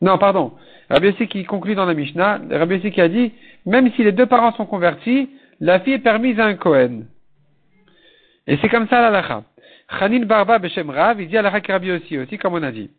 Non, 0.00 0.16
pardon. 0.16 0.52
Rabbi 0.88 1.08
Yossi 1.08 1.28
qui 1.28 1.44
conclut 1.44 1.74
dans 1.74 1.84
la 1.84 1.92
Mishnah, 1.92 2.40
Rabbi 2.50 2.76
Yossi 2.76 2.92
qui 2.92 3.02
a 3.02 3.08
dit, 3.08 3.30
même 3.66 3.92
si 3.92 4.02
les 4.04 4.12
deux 4.12 4.26
parents 4.26 4.54
sont 4.54 4.64
convertis, 4.64 5.28
la 5.62 5.78
fille 5.78 5.92
est 5.94 6.00
permise 6.00 6.40
à 6.40 6.46
un 6.46 6.54
Kohen. 6.56 7.06
Et 8.48 8.56
c'est 8.56 8.68
comme 8.68 8.88
ça 8.88 9.00
l'alacha. 9.00 9.44
Chanin 9.96 10.24
Barba 10.24 10.58
Beshem 10.58 10.90
Rav, 10.90 11.20
il 11.20 11.28
dit 11.28 11.38
à 11.38 11.48
Rabbi 11.48 11.86
Yossi 11.86 12.18
aussi, 12.18 12.36
comme 12.36 12.54
on 12.54 12.62
a 12.64 12.72
dit. 12.72 12.90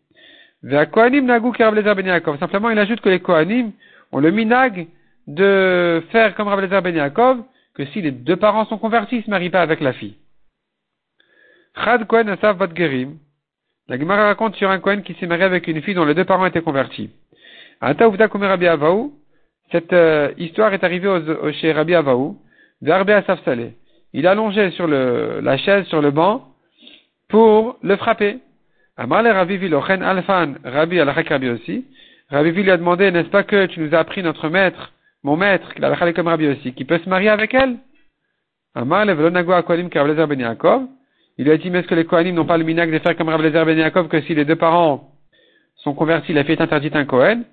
Nagu 0.62 1.52
Ben 1.60 2.38
Simplement, 2.40 2.70
il 2.70 2.78
ajoute 2.78 3.02
que 3.02 3.10
les 3.10 3.20
Kohanim 3.20 3.72
ont 4.12 4.18
le 4.18 4.30
minag 4.30 4.86
de 5.26 6.02
faire 6.10 6.34
comme 6.34 6.48
Lezer 6.58 6.80
Ben 6.80 7.12
que 7.74 7.84
si 7.86 8.00
les 8.00 8.12
deux 8.12 8.36
parents 8.36 8.64
sont 8.64 8.78
convertis, 8.78 9.16
ils 9.16 9.18
ne 9.18 9.24
se 9.24 9.30
marient 9.30 9.50
pas 9.50 9.60
avec 9.60 9.80
la 9.80 9.92
fille. 9.92 10.16
Chad 11.84 12.06
Kohen 12.06 12.30
Asav 12.30 12.56
Bat 12.56 12.74
Gerim. 12.74 13.18
La 13.88 13.98
Gemara 13.98 14.24
raconte 14.24 14.56
sur 14.56 14.70
un 14.70 14.78
Kohen 14.78 15.02
qui 15.02 15.12
s'est 15.14 15.26
marié 15.26 15.44
avec 15.44 15.68
une 15.68 15.82
fille 15.82 15.94
dont 15.94 16.06
les 16.06 16.14
deux 16.14 16.24
parents 16.24 16.46
étaient 16.46 16.62
convertis. 16.62 17.10
Ata 17.82 18.08
Uvda 18.08 18.28
Rabbi 18.28 18.66
Avaou. 18.66 19.12
Cette 19.70 19.92
euh, 19.92 20.32
histoire 20.38 20.72
est 20.72 20.82
arrivée 20.82 21.10
chez 21.60 21.70
Rabbi 21.70 21.94
Avaou. 21.94 22.38
Saleh. 23.44 23.72
Il 24.12 24.26
allongeait 24.26 24.70
sur 24.70 24.86
le, 24.86 25.40
la 25.42 25.56
chaise, 25.56 25.86
sur 25.86 26.00
le 26.00 26.10
banc, 26.10 26.48
pour 27.28 27.78
le 27.82 27.96
frapper. 27.96 28.38
Amar 28.96 29.24
Rabbi 29.24 29.56
Vilochen 29.56 30.02
Alfan, 30.02 30.54
Rabbi 30.64 31.00
Alachak 31.00 31.28
Rabbi 31.28 31.48
aussi. 31.50 31.84
Rabbi 32.30 32.52
lui 32.52 32.70
a 32.70 32.76
demandé, 32.76 33.10
n'est-ce 33.10 33.28
pas 33.28 33.42
que 33.42 33.66
tu 33.66 33.80
nous 33.80 33.94
as 33.94 33.98
appris 33.98 34.22
notre 34.22 34.48
maître, 34.48 34.92
mon 35.24 35.36
maître, 35.36 35.74
qui 35.74 35.80
l'a 35.80 36.12
comme 36.12 36.28
Rabbi 36.28 36.46
aussi, 36.46 36.72
qui 36.74 36.84
peut 36.84 36.98
se 36.98 37.08
marier 37.08 37.28
avec 37.28 37.54
elle? 37.54 37.76
Amar 38.74 39.04
Velonagua 39.06 39.58
Akwalim 39.58 39.88
Karablezer 39.88 40.26
Ben 40.26 40.40
Yaakov. 40.40 40.82
Il 41.38 41.44
lui 41.44 41.52
a 41.52 41.56
dit, 41.56 41.70
mais 41.70 41.80
est-ce 41.80 41.88
que 41.88 41.94
les 41.94 42.04
Kohanim 42.04 42.34
n'ont 42.36 42.44
pas 42.44 42.58
le 42.58 42.64
minac 42.64 42.90
de 42.90 42.98
faire 43.00 43.16
comme 43.16 43.28
Rablezer 43.28 43.64
Ben 43.64 43.78
Yaakov 43.78 44.08
que 44.08 44.20
si 44.22 44.34
les 44.34 44.44
deux 44.44 44.56
parents 44.56 45.10
sont 45.76 45.94
convertis, 45.94 46.32
la 46.32 46.44
fille 46.44 46.54
est 46.54 46.62
interdite 46.62 46.94
un 46.94 47.04
Kohen? 47.04 47.44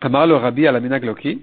Amar 0.00 0.26
le 0.26 0.36
Rabbi 0.36 0.66
à 0.66 0.72
la 0.72 0.80
Loki. 0.80 1.42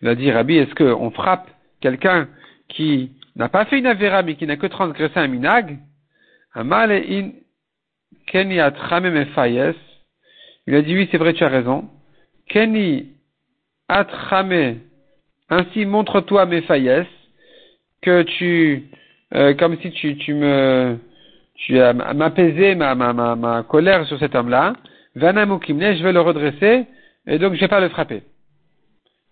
Il 0.00 0.08
a 0.08 0.14
dit, 0.14 0.30
Rabbi, 0.30 0.56
est-ce 0.56 0.74
qu'on 0.74 1.10
frappe 1.10 1.48
quelqu'un 1.80 2.28
qui 2.74 3.12
n'a 3.36 3.48
pas 3.48 3.64
fait 3.64 3.78
une 3.78 3.86
avéra, 3.86 4.22
mais 4.22 4.34
qui 4.34 4.46
n'a 4.46 4.56
que 4.56 4.66
transgressé 4.66 5.18
un 5.18 5.28
minag? 5.28 5.78
Il 10.66 10.74
a 10.74 10.82
dit, 10.82 10.94
oui, 10.94 11.08
c'est 11.10 11.18
vrai, 11.18 11.34
tu 11.34 11.44
as 11.44 11.48
raison. 11.48 11.88
Keni 12.48 13.12
atrame, 13.88 14.78
ainsi 15.50 15.84
montre-toi 15.84 16.46
mefayes, 16.46 17.06
que 18.02 18.22
tu, 18.22 18.84
euh, 19.34 19.54
comme 19.54 19.78
si 19.80 19.90
tu, 19.90 20.16
tu 20.16 20.34
me, 20.34 20.98
tu 21.54 21.80
as 21.80 21.92
ma, 21.92 22.94
ma, 22.94 23.36
ma, 23.36 23.62
colère 23.62 24.06
sur 24.06 24.18
cet 24.18 24.34
homme-là. 24.34 24.74
Vanamukimne, 25.16 25.96
je 25.96 26.02
vais 26.02 26.12
le 26.12 26.20
redresser, 26.20 26.86
et 27.26 27.38
donc 27.38 27.54
je 27.54 27.60
vais 27.60 27.68
pas 27.68 27.80
le 27.80 27.88
frapper. 27.88 28.22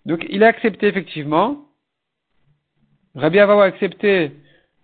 Donc 0.07 0.27
il 0.29 0.43
a 0.45 0.49
accepté 0.49 0.87
effectivement. 0.87 1.67
Rabbi 3.15 3.39
Avaou 3.39 3.61
a 3.61 3.65
accepté 3.65 4.33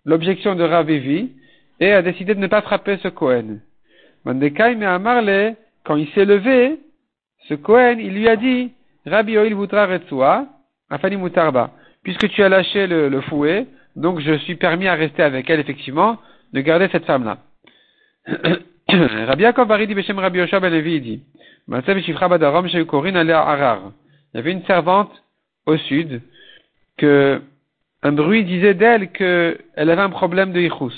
l'objection 0.05 0.55
de 0.55 0.65
Ravivi 0.65 1.31
et 1.81 1.93
a 1.93 2.03
décidé 2.03 2.35
de 2.35 2.41
ne 2.41 2.47
pas 2.47 2.63
frapper 2.63 2.99
ce 2.99 3.09
Cohen. 3.09 3.59
Mandekai 4.25 4.75
mais 4.77 4.87
Amarle, 4.87 5.55
quand 5.85 5.97
il 5.97 6.09
s'est 6.11 6.25
levé, 6.25 6.79
ce 7.49 7.55
Cohen, 7.55 7.97
il 7.99 8.15
lui 8.15 8.29
a 8.29 8.37
dit, 8.37 8.73
Rabbi 9.07 9.39
Oil 9.39 9.55
Vutra 9.55 9.87
Retsua, 9.87 10.47
Afani 10.91 11.17
Mutarba, 11.17 11.71
puisque 12.03 12.29
tu 12.29 12.43
as 12.43 12.49
lâché 12.49 12.87
le, 12.87 13.21
fouet, 13.23 13.67
donc 13.97 14.21
je 14.21 14.37
suis 14.39 14.57
permis 14.57 14.89
à 14.89 14.95
rester 14.95 15.23
avec 15.23 15.49
elle, 15.49 15.61
effectivement, 15.61 16.19
de 16.53 16.61
garder 16.61 16.89
cette 16.93 17.07
femme-là. 17.07 17.39
Rabbi 18.89 19.43
Yaakov 19.43 19.69
Baridi 19.69 19.95
Beshem 19.95 20.19
Rabbi 20.19 20.39
Yosha 20.39 20.61
Ben 20.61 20.73
Levi 20.73 21.01
dit, 21.01 21.23
il 21.69 21.75
y 24.35 24.39
avait 24.39 24.53
une 24.53 24.65
servante 24.65 25.13
au 25.67 25.77
sud 25.77 26.23
que 26.97 27.43
un 28.03 28.13
bruit 28.13 28.45
disait 28.45 28.75
d'elle 28.75 29.11
qu'elle 29.11 29.59
avait 29.77 30.03
un 30.03 30.11
problème 30.11 30.53
de 30.53 30.61
Ichus. 30.61 30.95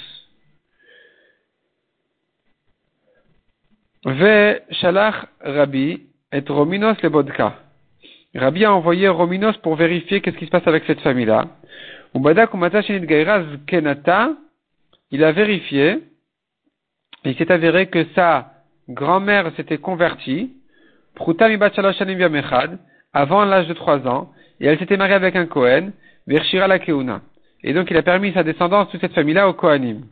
Ve 4.04 4.60
Shalach 4.70 5.26
Rabbi 5.40 6.02
et 6.32 6.42
Rominos 6.48 6.96
le 7.02 7.08
Bodka. 7.08 7.54
Rabbi 8.34 8.64
a 8.64 8.72
envoyé 8.72 9.08
Rominos 9.08 9.56
pour 9.58 9.74
vérifier 9.76 10.20
qu'est-ce 10.20 10.36
qui 10.36 10.46
se 10.46 10.50
passe 10.50 10.66
avec 10.66 10.84
cette 10.86 11.00
famille-là. 11.00 11.48
Il 15.12 15.24
a 15.24 15.32
vérifié, 15.32 16.02
il 17.24 17.36
s'est 17.36 17.52
avéré 17.52 17.86
que 17.88 18.04
sa 18.14 18.52
grand-mère 18.88 19.52
s'était 19.56 19.78
convertie, 19.78 20.52
avant 23.12 23.44
l'âge 23.44 23.66
de 23.66 23.74
trois 23.74 24.06
ans, 24.06 24.32
et 24.60 24.66
elle 24.66 24.78
s'était 24.78 24.96
mariée 24.96 25.14
avec 25.14 25.36
un 25.36 25.46
Kohen, 25.46 25.92
La. 26.26 27.20
Et 27.62 27.72
donc 27.72 27.90
il 27.90 27.96
a 27.96 28.02
permis 28.02 28.32
sa 28.32 28.42
descendance, 28.42 28.90
toute 28.90 29.00
cette 29.00 29.14
famille-là, 29.14 29.48
au 29.48 29.52
Kohanim. 29.52 30.02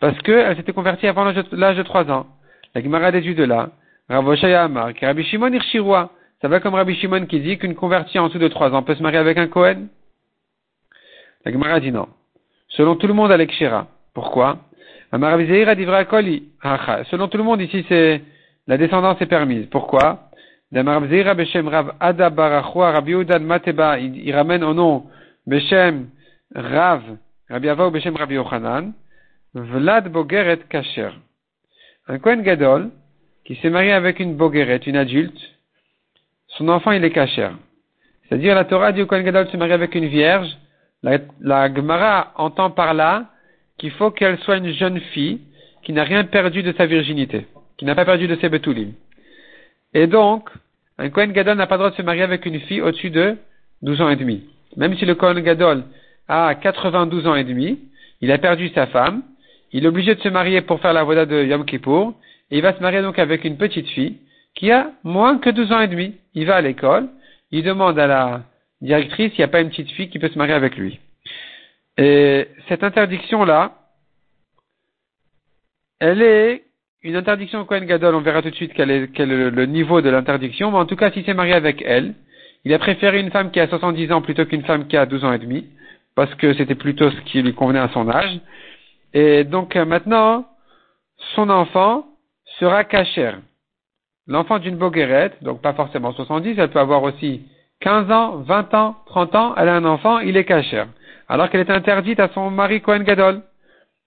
Parce 0.00 0.18
qu'elle 0.22 0.56
s'était 0.56 0.72
convertie 0.72 1.06
avant 1.06 1.24
l'âge 1.24 1.76
de 1.76 1.82
trois 1.82 2.10
ans. 2.10 2.26
La 2.74 2.82
Gemara 2.82 3.10
déduit 3.10 3.34
de 3.34 3.44
là, 3.44 3.70
Ravoshaya 4.08 4.64
Amar, 4.64 4.92
Rabbi 5.00 5.24
Shimon 5.24 5.52
Irshirua, 5.52 6.10
ça 6.40 6.48
va 6.48 6.60
comme 6.60 6.74
Rabbi 6.74 6.94
Shimon 6.94 7.26
qui 7.26 7.40
dit 7.40 7.58
qu'une 7.58 7.74
convertie 7.74 8.18
en 8.18 8.28
dessous 8.28 8.38
de 8.38 8.48
trois 8.48 8.72
ans 8.72 8.84
peut 8.84 8.94
se 8.94 9.02
marier 9.02 9.18
avec 9.18 9.36
un 9.38 9.48
Kohen? 9.48 9.88
La 11.44 11.52
Gemara 11.52 11.80
dit 11.80 11.90
non. 11.90 12.08
Selon 12.68 12.96
tout 12.96 13.06
le 13.06 13.14
monde, 13.14 13.32
à 13.32 13.46
Kshira. 13.46 13.86
Pourquoi? 14.14 14.58
Selon 15.10 17.28
tout 17.28 17.38
le 17.38 17.44
monde, 17.44 17.62
ici, 17.62 17.84
c'est 17.88 18.22
la 18.66 18.76
descendance 18.76 19.20
est 19.20 19.26
permise. 19.26 19.66
Pourquoi? 19.66 20.27
Il 20.72 20.82
ramène 24.34 24.64
au 24.64 24.74
nom 24.74 25.06
Beshem 25.46 26.08
Rav, 26.54 27.02
Rabbi 27.48 27.68
Ava 27.68 27.86
ou 27.86 27.90
Beshem 27.90 28.16
Rabbi 28.16 28.34
Yochanan, 28.34 28.92
Vlad 29.54 30.08
Bogeret 30.08 30.58
Kacher. 30.68 31.10
Un 32.06 32.18
Kohen 32.18 32.42
Gadol 32.42 32.90
qui 33.44 33.56
s'est 33.56 33.70
marié 33.70 33.92
avec 33.92 34.20
une 34.20 34.36
Bogeret, 34.36 34.76
une 34.86 34.96
adulte, 34.96 35.40
son 36.48 36.68
enfant 36.68 36.92
il 36.92 37.04
est 37.04 37.10
Kacher. 37.10 37.50
C'est-à-dire 38.28 38.54
la 38.54 38.64
Torah 38.64 38.92
dit 38.92 39.02
au 39.02 39.06
Kohen 39.06 39.24
Gadol 39.24 39.48
se 39.48 39.56
marier 39.56 39.74
avec 39.74 39.94
une 39.94 40.06
vierge, 40.06 40.48
la, 41.02 41.18
la 41.40 41.74
Gemara 41.74 42.32
entend 42.36 42.70
par 42.70 42.92
là 42.92 43.26
qu'il 43.78 43.92
faut 43.92 44.10
qu'elle 44.10 44.38
soit 44.40 44.58
une 44.58 44.72
jeune 44.72 45.00
fille 45.00 45.40
qui 45.82 45.92
n'a 45.92 46.04
rien 46.04 46.24
perdu 46.24 46.62
de 46.62 46.72
sa 46.72 46.84
virginité 46.84 47.46
qui 47.78 47.84
n'a 47.84 47.94
pas 47.94 48.04
perdu 48.04 48.26
de 48.26 48.36
ses 48.36 48.48
betoulim. 48.48 48.92
Et 49.94 50.06
donc, 50.06 50.50
un 50.98 51.10
Kohen 51.10 51.32
Gadol 51.32 51.56
n'a 51.56 51.66
pas 51.66 51.76
le 51.76 51.78
droit 51.78 51.90
de 51.90 51.96
se 51.96 52.02
marier 52.02 52.22
avec 52.22 52.44
une 52.46 52.60
fille 52.60 52.80
au-dessus 52.80 53.10
de 53.10 53.36
12 53.82 54.00
ans 54.00 54.10
et 54.10 54.16
demi. 54.16 54.44
Même 54.76 54.96
si 54.96 55.06
le 55.06 55.14
Kohen 55.14 55.40
Gadol 55.40 55.84
a 56.28 56.54
92 56.54 57.26
ans 57.26 57.36
et 57.36 57.44
demi, 57.44 57.78
il 58.20 58.32
a 58.32 58.38
perdu 58.38 58.68
sa 58.70 58.86
femme, 58.86 59.22
il 59.72 59.84
est 59.84 59.88
obligé 59.88 60.14
de 60.14 60.20
se 60.20 60.28
marier 60.28 60.60
pour 60.60 60.80
faire 60.80 60.92
la 60.92 61.04
voda 61.04 61.24
de 61.24 61.44
Yom 61.44 61.64
Kippour, 61.64 62.14
et 62.50 62.58
il 62.58 62.62
va 62.62 62.74
se 62.74 62.80
marier 62.80 63.02
donc 63.02 63.18
avec 63.18 63.44
une 63.44 63.56
petite 63.56 63.88
fille 63.88 64.18
qui 64.54 64.70
a 64.70 64.90
moins 65.04 65.38
que 65.38 65.50
12 65.50 65.72
ans 65.72 65.80
et 65.80 65.88
demi. 65.88 66.14
Il 66.34 66.46
va 66.46 66.56
à 66.56 66.60
l'école, 66.60 67.08
il 67.50 67.62
demande 67.62 67.98
à 67.98 68.06
la 68.06 68.42
directrice 68.80 69.30
s'il 69.30 69.40
n'y 69.40 69.44
a 69.44 69.48
pas 69.48 69.60
une 69.60 69.70
petite 69.70 69.90
fille 69.92 70.08
qui 70.08 70.18
peut 70.18 70.28
se 70.28 70.38
marier 70.38 70.54
avec 70.54 70.76
lui. 70.76 70.98
Et 71.96 72.48
cette 72.68 72.84
interdiction-là, 72.84 73.72
elle 76.00 76.22
est 76.22 76.64
une 77.02 77.16
interdiction 77.16 77.60
au 77.60 77.64
Kohen 77.64 77.84
Gadol, 77.84 78.14
on 78.14 78.20
verra 78.20 78.42
tout 78.42 78.50
de 78.50 78.54
suite 78.54 78.72
quel 78.74 78.90
est, 78.90 79.12
quel 79.12 79.30
est 79.30 79.50
le 79.50 79.66
niveau 79.66 80.00
de 80.00 80.10
l'interdiction, 80.10 80.70
mais 80.70 80.78
en 80.78 80.86
tout 80.86 80.96
cas, 80.96 81.10
s'il 81.10 81.24
s'est 81.24 81.34
marié 81.34 81.54
avec 81.54 81.82
elle, 81.86 82.14
il 82.64 82.74
a 82.74 82.78
préféré 82.78 83.20
une 83.20 83.30
femme 83.30 83.50
qui 83.50 83.60
a 83.60 83.68
70 83.68 84.12
ans 84.12 84.20
plutôt 84.20 84.44
qu'une 84.44 84.64
femme 84.64 84.88
qui 84.88 84.96
a 84.96 85.06
12 85.06 85.24
ans 85.24 85.32
et 85.32 85.38
demi, 85.38 85.66
parce 86.16 86.34
que 86.34 86.54
c'était 86.54 86.74
plutôt 86.74 87.10
ce 87.10 87.20
qui 87.22 87.40
lui 87.42 87.54
convenait 87.54 87.78
à 87.78 87.88
son 87.90 88.08
âge. 88.08 88.40
Et 89.14 89.44
donc 89.44 89.76
euh, 89.76 89.84
maintenant, 89.84 90.46
son 91.34 91.48
enfant 91.50 92.06
sera 92.58 92.82
cachère. 92.84 93.38
L'enfant 94.26 94.58
d'une 94.58 94.76
boguerette, 94.76 95.42
donc 95.42 95.62
pas 95.62 95.72
forcément 95.72 96.12
70, 96.12 96.56
elle 96.58 96.70
peut 96.70 96.80
avoir 96.80 97.02
aussi 97.04 97.42
15 97.80 98.10
ans, 98.10 98.36
20 98.38 98.74
ans, 98.74 98.96
30 99.06 99.34
ans, 99.36 99.54
elle 99.56 99.68
a 99.68 99.76
un 99.76 99.84
enfant, 99.84 100.18
il 100.18 100.36
est 100.36 100.44
cachère. 100.44 100.88
Alors 101.28 101.48
qu'elle 101.48 101.60
est 101.60 101.70
interdite 101.70 102.18
à 102.18 102.28
son 102.34 102.50
mari 102.50 102.80
Kohen 102.80 103.04
Gadol. 103.04 103.42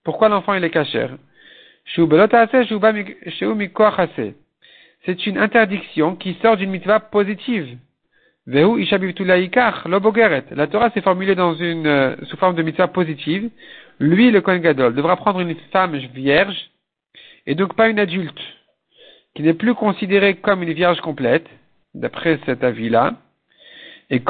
Pourquoi 0.03 0.27
l'enfant 0.27 0.53
il 0.53 0.63
est 0.63 0.69
cachère 0.69 1.11
c'est 5.05 5.25
une 5.25 5.37
interdiction 5.37 6.15
qui 6.15 6.37
sort 6.41 6.57
d'une 6.57 6.69
mitzvah 6.69 6.99
positive. 6.99 7.77
La 8.47 8.65
Torah 10.67 10.89
s'est 10.91 11.01
formulée 11.01 11.35
dans 11.35 11.55
une, 11.55 11.87
euh, 11.87 12.15
sous 12.23 12.37
forme 12.37 12.55
de 12.55 12.63
mitzvah 12.63 12.87
positive. 12.87 13.49
Lui, 13.99 14.31
le 14.31 14.41
Kohen 14.41 14.61
Gadol, 14.61 14.95
devra 14.95 15.15
prendre 15.15 15.39
une 15.39 15.55
femme 15.71 15.95
vierge, 15.95 16.71
et 17.45 17.55
donc 17.55 17.75
pas 17.75 17.89
une 17.89 17.99
adulte, 17.99 18.39
qui 19.35 19.43
n'est 19.43 19.53
plus 19.53 19.75
considérée 19.75 20.35
comme 20.35 20.63
une 20.63 20.73
vierge 20.73 20.99
complète, 21.01 21.47
d'après 21.93 22.39
cet 22.45 22.63
avis-là. 22.63 23.15
Et 24.09 24.21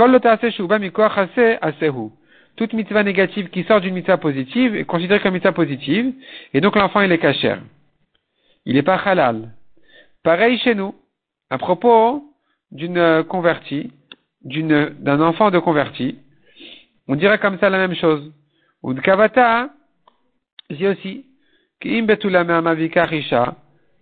toute 2.56 2.74
mitzvah 2.74 3.04
négative 3.04 3.50
qui 3.50 3.64
sort 3.64 3.82
d'une 3.82 3.94
mitzvah 3.94 4.18
positive 4.18 4.76
est 4.76 4.86
considérée 4.86 5.20
comme 5.20 5.34
mitzvah 5.34 5.52
positive, 5.52 6.14
et 6.54 6.62
donc 6.62 6.76
l'enfant 6.76 7.02
il 7.02 7.12
est 7.12 7.18
cachère. 7.18 7.62
Il 8.66 8.76
n'est 8.76 8.84
pas 8.84 8.98
halal. 8.98 9.54
Pareil 10.24 10.58
chez 10.60 10.76
nous, 10.76 10.94
à 11.50 11.58
propos 11.58 12.24
d'une 12.72 13.24
convertie, 13.28 13.92
d'une, 14.44 14.90
d'un 15.00 15.22
enfant 15.22 15.52
de 15.52 15.60
converti, 15.60 16.18
on 17.08 17.16
dirait 17.16 17.40
comme 17.40 17.58
ça 17.60 17.70
la 17.70 17.78
même 17.78 17.96
chose. 17.96 18.32
Ou 18.84 18.94
de 18.94 19.02
kavata, 19.02 19.70
dit 20.70 20.88
aussi, 20.88 21.26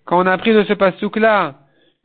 quand 0.05 0.21
on 0.21 0.25
a 0.25 0.31
appris 0.33 0.53
de 0.53 0.63
ce 0.63 0.73
pasouk 0.73 1.15
là, 1.17 1.55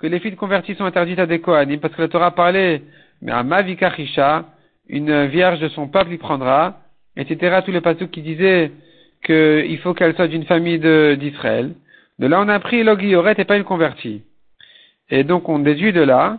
que 0.01 0.07
les 0.07 0.21
filles 0.21 0.33
de 0.33 0.37
convertis 0.37 0.75
sont 0.75 0.85
interdites 0.85 1.19
à 1.19 1.27
des 1.27 1.41
Kohanim, 1.41 1.81
parce 1.81 1.95
que 1.95 2.03
la 2.03 2.09
Torah 2.09 2.31
parlait, 2.31 2.83
mais 3.23 3.33
à 3.33 3.43
Mavikachisha, 3.43 4.45
une 4.89 5.27
vierge 5.27 5.61
de 5.61 5.69
son 5.69 5.89
peuple 5.89 6.13
y 6.13 6.19
prendra, 6.19 6.81
etc. 7.17 7.61
Tous 7.65 7.73
les 7.73 7.81
pasouks 7.81 8.11
qui 8.11 8.23
disaient 8.23 8.71
qu'il 9.25 9.79
faut 9.79 9.95
qu'elle 9.95 10.15
soit 10.15 10.29
d'une 10.29 10.45
famille 10.45 10.79
d'Israël. 10.79 11.75
De, 12.19 12.27
là, 12.27 12.41
on 12.41 12.49
a 12.49 12.55
appris 12.55 12.83
l'Ogioret 12.83 13.35
et 13.39 13.45
pas 13.45 13.57
une 13.57 13.65
convertie. 13.65 14.23
Et 15.11 15.25
donc, 15.25 15.49
on 15.49 15.59
déduit 15.59 15.93
de 15.93 16.03
là, 16.03 16.39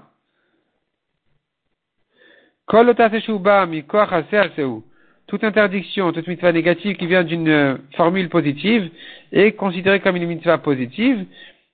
toute 5.28 5.44
interdiction, 5.44 6.12
toute 6.12 6.28
mitzvah 6.28 6.52
négative 6.52 6.98
qui 6.98 7.08
vient 7.08 7.24
d'une 7.24 7.80
formule 7.96 8.30
positive 8.30 8.90
est 9.32 9.52
considérée 9.54 10.00
comme 10.00 10.16
une 10.16 10.28
mitzvah 10.28 10.58
positive, 10.58 11.26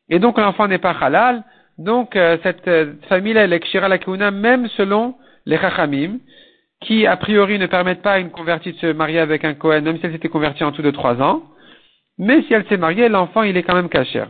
et 0.10 0.20
donc 0.20 0.38
l'enfant 0.38 0.68
n'est 0.68 0.80
pas 0.80 0.92
halal, 0.92 1.44
donc 1.78 2.16
euh, 2.16 2.38
cette 2.44 2.68
euh, 2.68 2.94
famille-là, 3.08 3.46
elle 3.46 3.54
est 3.54 3.74
la 3.74 4.32
même 4.32 4.68
selon 4.70 5.16
les 5.46 5.58
chachamim, 5.58 6.20
qui 6.82 7.06
a 7.06 7.16
priori 7.16 7.60
ne 7.60 7.68
permettent 7.68 8.02
pas 8.02 8.14
à 8.14 8.20
une 8.20 8.32
convertie 8.32 8.74
de 8.74 8.78
se 8.78 8.92
marier 8.92 9.20
avec 9.20 9.46
un 9.46 9.54
Kohen, 9.54 9.84
même 9.84 9.98
si 9.98 10.06
elle 10.06 10.14
s'était 10.14 10.30
convertie 10.30 10.64
en 10.64 10.72
tout 10.72 10.82
de 10.82 10.92
trois 10.92 11.22
ans, 11.22 11.44
mais 12.18 12.42
si 12.44 12.54
elle 12.54 12.66
s'est 12.68 12.78
mariée, 12.78 13.08
l'enfant 13.08 13.44
il 13.44 13.56
est 13.56 13.64
quand 13.64 13.76
même 13.76 13.90
caché. 13.90 14.24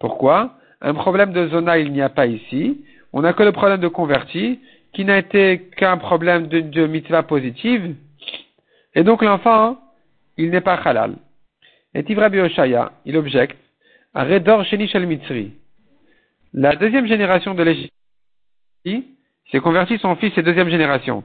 Pourquoi? 0.00 0.54
Un 0.80 0.94
problème 0.94 1.32
de 1.32 1.48
zona 1.48 1.78
il 1.78 1.92
n'y 1.92 2.02
a 2.02 2.08
pas 2.08 2.26
ici, 2.26 2.84
on 3.12 3.22
n'a 3.22 3.34
que 3.34 3.42
le 3.42 3.52
problème 3.52 3.80
de 3.80 3.88
converti, 3.88 4.58
qui 4.92 5.04
n'a 5.04 5.18
été 5.18 5.70
qu'un 5.76 5.98
problème 5.98 6.48
de, 6.48 6.60
de 6.60 6.86
mitzvah 6.86 7.22
positive, 7.22 7.94
et 8.94 9.04
donc 9.04 9.22
l'enfant, 9.22 9.78
il 10.36 10.50
n'est 10.50 10.60
pas 10.60 10.74
halal. 10.74 11.16
Et 11.94 12.04
Tivrabi 12.04 12.40
Oshaya, 12.40 12.92
il 13.04 13.16
objecte, 13.16 13.58
à 14.14 14.24
Redor 14.24 14.64
Sheni 14.64 14.88
Shel 14.88 15.06
Mitzri. 15.06 15.52
La 16.54 16.76
deuxième 16.76 17.06
génération 17.06 17.54
de 17.54 17.62
l'Égypte 17.62 17.92
s'est 19.52 19.60
converti 19.60 19.98
son 19.98 20.16
fils 20.16 20.36
et 20.36 20.42
deuxième 20.42 20.70
génération. 20.70 21.22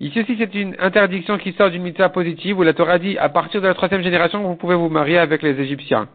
Ici 0.00 0.20
aussi, 0.20 0.36
c'est 0.38 0.54
une 0.54 0.76
interdiction 0.78 1.38
qui 1.38 1.52
sort 1.52 1.70
d'une 1.70 1.82
mitzvah 1.82 2.08
positive 2.08 2.58
où 2.58 2.62
la 2.62 2.72
Torah 2.72 2.98
dit 2.98 3.18
à 3.18 3.28
partir 3.28 3.60
de 3.60 3.66
la 3.66 3.74
troisième 3.74 4.02
génération, 4.02 4.42
vous 4.42 4.56
pouvez 4.56 4.76
vous 4.76 4.88
marier 4.88 5.18
avec 5.18 5.42
les 5.42 5.60
Égyptiens. 5.60 6.08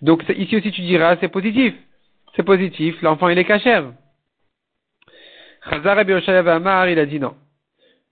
Donc 0.00 0.24
ici 0.36 0.56
aussi, 0.56 0.72
tu 0.72 0.80
diras, 0.82 1.16
c'est 1.20 1.28
positif. 1.28 1.74
C'est 2.34 2.42
positif, 2.42 3.00
l'enfant 3.02 3.28
il 3.28 3.38
est 3.38 3.44
cachère. 3.44 3.84
Chazar 5.70 5.98
Amar, 6.48 6.88
il 6.88 6.98
a 6.98 7.06
dit 7.06 7.18
non. 7.18 7.34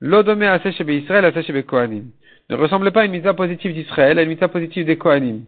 L'odome 0.01 0.43
Israël, 0.43 1.33
Ne 2.51 2.57
ressemble 2.57 2.91
pas 2.91 3.03
à 3.03 3.05
une 3.05 3.13
mitzvah 3.13 3.35
positive 3.35 3.73
d'Israël, 3.73 4.19
à 4.19 4.23
une 4.23 4.31
mitzvah 4.31 4.49
positive 4.49 4.85
des 4.85 4.97
Kohanim. 4.97 5.45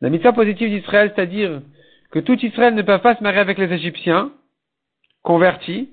La 0.00 0.08
mitzvah 0.10 0.32
positive 0.32 0.68
d'Israël, 0.68 1.12
c'est-à-dire 1.14 1.60
que 2.12 2.18
tout 2.18 2.38
Israël 2.44 2.74
ne 2.74 2.82
peut 2.82 2.98
pas 2.98 3.16
se 3.16 3.22
marier 3.22 3.40
avec 3.40 3.58
les 3.58 3.72
Égyptiens, 3.72 4.30
convertis, 5.22 5.88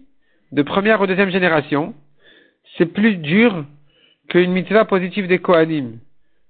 de 0.51 0.61
première 0.61 1.01
ou 1.01 1.07
deuxième 1.07 1.31
génération, 1.31 1.93
c'est 2.77 2.87
plus 2.87 3.15
dur 3.15 3.65
qu'une 4.27 4.51
mitzvah 4.51 4.85
positive 4.85 5.27
des 5.27 5.39
Kohanim, 5.39 5.99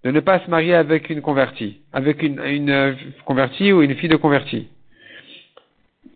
de 0.04 0.12
ne 0.12 0.20
pas 0.20 0.40
se 0.40 0.50
marier 0.50 0.74
avec 0.74 1.10
une 1.10 1.22
convertie, 1.22 1.82
avec 1.94 2.24
une, 2.24 2.42
une 2.44 2.98
convertie 3.26 3.72
ou 3.72 3.82
une 3.84 3.96
fille 3.96 4.10
de 4.10 4.16
convertie. 4.16 4.68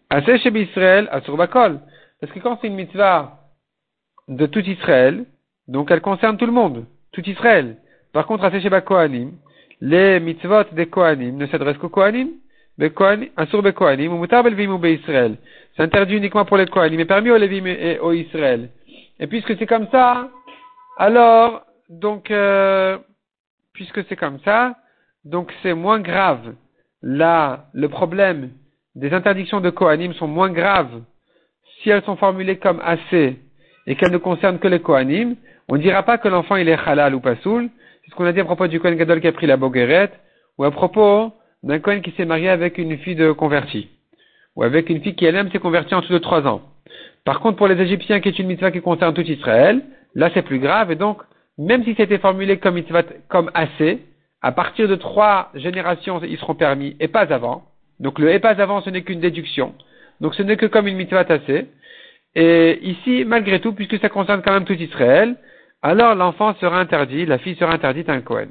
Assez 0.10 0.40
chez 0.40 0.50
Israël, 0.50 1.08
à. 1.12 1.22
Parce 1.22 2.34
que 2.34 2.40
quand 2.40 2.58
c'est 2.60 2.68
une 2.68 2.76
mitzvah 2.76 3.40
de 4.28 4.46
tout 4.48 4.62
Israël, 4.62 5.26
donc 5.68 5.92
elle 5.92 6.02
concerne 6.02 6.38
tout 6.38 6.46
le 6.46 6.52
monde, 6.52 6.86
tout 7.12 7.28
Israël. 7.30 7.78
Par 8.14 8.26
contre, 8.26 8.46
à 8.46 8.52
chez 8.52 8.70
Kohanim, 8.82 9.34
les 9.82 10.20
mitzvot 10.20 10.64
des 10.72 10.88
Kohanim 10.88 11.38
ne 11.38 11.46
s'adressent 11.48 11.78
qu'aux 11.78 11.90
Kohanim, 11.90 12.30
C'est 12.80 12.98
interdit 15.80 16.16
uniquement 16.16 16.46
pour 16.46 16.58
les 16.58 16.66
Kohanim, 16.66 16.98
mais 16.98 17.06
permis 17.06 17.30
aux 17.30 17.38
Lévim 17.38 17.66
et 17.68 18.00
aux 18.00 18.14
Israël. 18.14 18.70
Et 19.20 19.28
puisque 19.28 19.56
c'est 19.58 19.68
comme 19.68 19.88
ça, 19.92 20.30
alors, 20.98 21.62
donc, 21.90 22.32
euh, 22.32 22.98
puisque 23.74 24.04
c'est 24.06 24.16
comme 24.16 24.40
ça, 24.44 24.76
donc 25.24 25.52
c'est 25.62 25.74
moins 25.74 26.00
grave. 26.00 26.56
Là, 27.02 27.66
le 27.74 27.90
problème 27.90 28.52
des 28.96 29.14
interdictions 29.14 29.62
de 29.62 29.70
Kohanim 29.70 30.14
sont 30.14 30.28
moins 30.28 30.50
graves 30.50 31.02
si 31.82 31.90
elles 31.90 32.04
sont 32.04 32.16
formulées 32.16 32.58
comme 32.58 32.82
assez 32.84 33.40
et 33.86 33.96
qu'elles 33.96 34.12
ne 34.12 34.18
concernent 34.18 34.60
que 34.60 34.68
les 34.68 34.80
Kohanim. 34.80 35.36
On 35.68 35.76
ne 35.76 35.82
dira 35.82 36.04
pas 36.04 36.18
que 36.18 36.28
l'enfant 36.28 36.56
il 36.56 36.70
est 36.70 36.78
halal 36.86 37.16
ou 37.16 37.20
pas 37.20 37.36
soul, 37.38 37.70
c'est 38.04 38.12
ce 38.12 38.16
qu'on 38.16 38.26
a 38.26 38.34
dit 38.34 38.40
à 38.40 38.46
propos 38.46 38.68
du 38.68 38.80
Kohen 38.80 38.96
Gadol 38.96 39.22
qui 39.22 39.28
a 39.28 39.32
pris 39.32 39.48
la 39.48 39.58
boguerette, 39.58 40.14
ou 40.58 40.64
à 40.64 40.72
propos 40.72 41.34
d'un 41.64 41.80
Kohen 41.80 42.02
qui 42.02 42.12
s'est 42.12 42.26
marié 42.26 42.50
avec 42.50 42.78
une 42.78 42.98
fille 42.98 43.16
de 43.16 43.32
convertie, 43.32 43.90
ou 44.56 44.64
avec 44.64 44.90
une 44.90 45.02
fille 45.02 45.16
qui 45.16 45.26
elle-même 45.26 45.52
s'est 45.52 45.60
convertie 45.60 45.96
en 45.96 46.02
dessous 46.02 46.14
de 46.14 46.20
trois 46.20 46.46
ans. 46.46 46.62
Par 47.26 47.40
contre, 47.40 47.58
pour 47.58 47.68
les 47.68 47.82
Égyptiens, 47.82 48.20
qui 48.20 48.30
est 48.30 48.40
une 48.40 48.48
mitzvah 48.48 48.72
qui 48.72 48.82
concerne 48.82 49.14
tout 49.14 49.22
Israël, 49.22 49.82
là 50.14 50.30
c'est 50.34 50.42
plus 50.42 50.60
grave, 50.60 50.92
et 50.92 50.96
donc, 50.96 51.22
même 51.58 51.84
si 51.84 51.96
c'était 51.96 52.18
formulé 52.18 52.58
comme 52.58 52.76
mitzvah, 52.76 53.04
comme 53.30 53.50
assez, 53.54 54.00
à 54.42 54.52
partir 54.52 54.88
de 54.90 54.96
trois 54.96 55.52
générations, 55.56 56.22
ils 56.24 56.38
seront 56.38 56.56
permis, 56.56 56.98
et 57.00 57.08
pas 57.08 57.34
avant. 57.34 57.64
Donc 58.00 58.20
le 58.20 58.32
et 58.32 58.40
pas 58.40 58.62
avant, 58.62 58.82
ce 58.82 58.90
n'est 58.90 59.04
qu'une 59.04 59.22
déduction. 59.22 59.74
Donc 60.20 60.36
ce 60.36 60.44
n'est 60.44 60.58
que 60.58 60.66
comme 60.66 60.88
une 60.88 60.98
mitzvah 60.98 61.26
assez. 61.30 61.68
Et 62.36 62.80
ici, 62.82 63.24
malgré 63.26 63.62
tout, 63.62 63.74
puisque 63.74 64.00
ça 64.00 64.10
concerne 64.10 64.42
quand 64.42 64.54
même 64.54 64.66
tout 64.66 64.74
Israël, 64.74 65.36
alors 65.82 66.16
l'enfant 66.16 66.56
sera 66.56 66.80
interdit, 66.80 67.26
la 67.26 67.38
fille 67.38 67.56
sera 67.56 67.74
interdite 67.74 68.10
à 68.10 68.14
un 68.14 68.22
Kohen. 68.22 68.50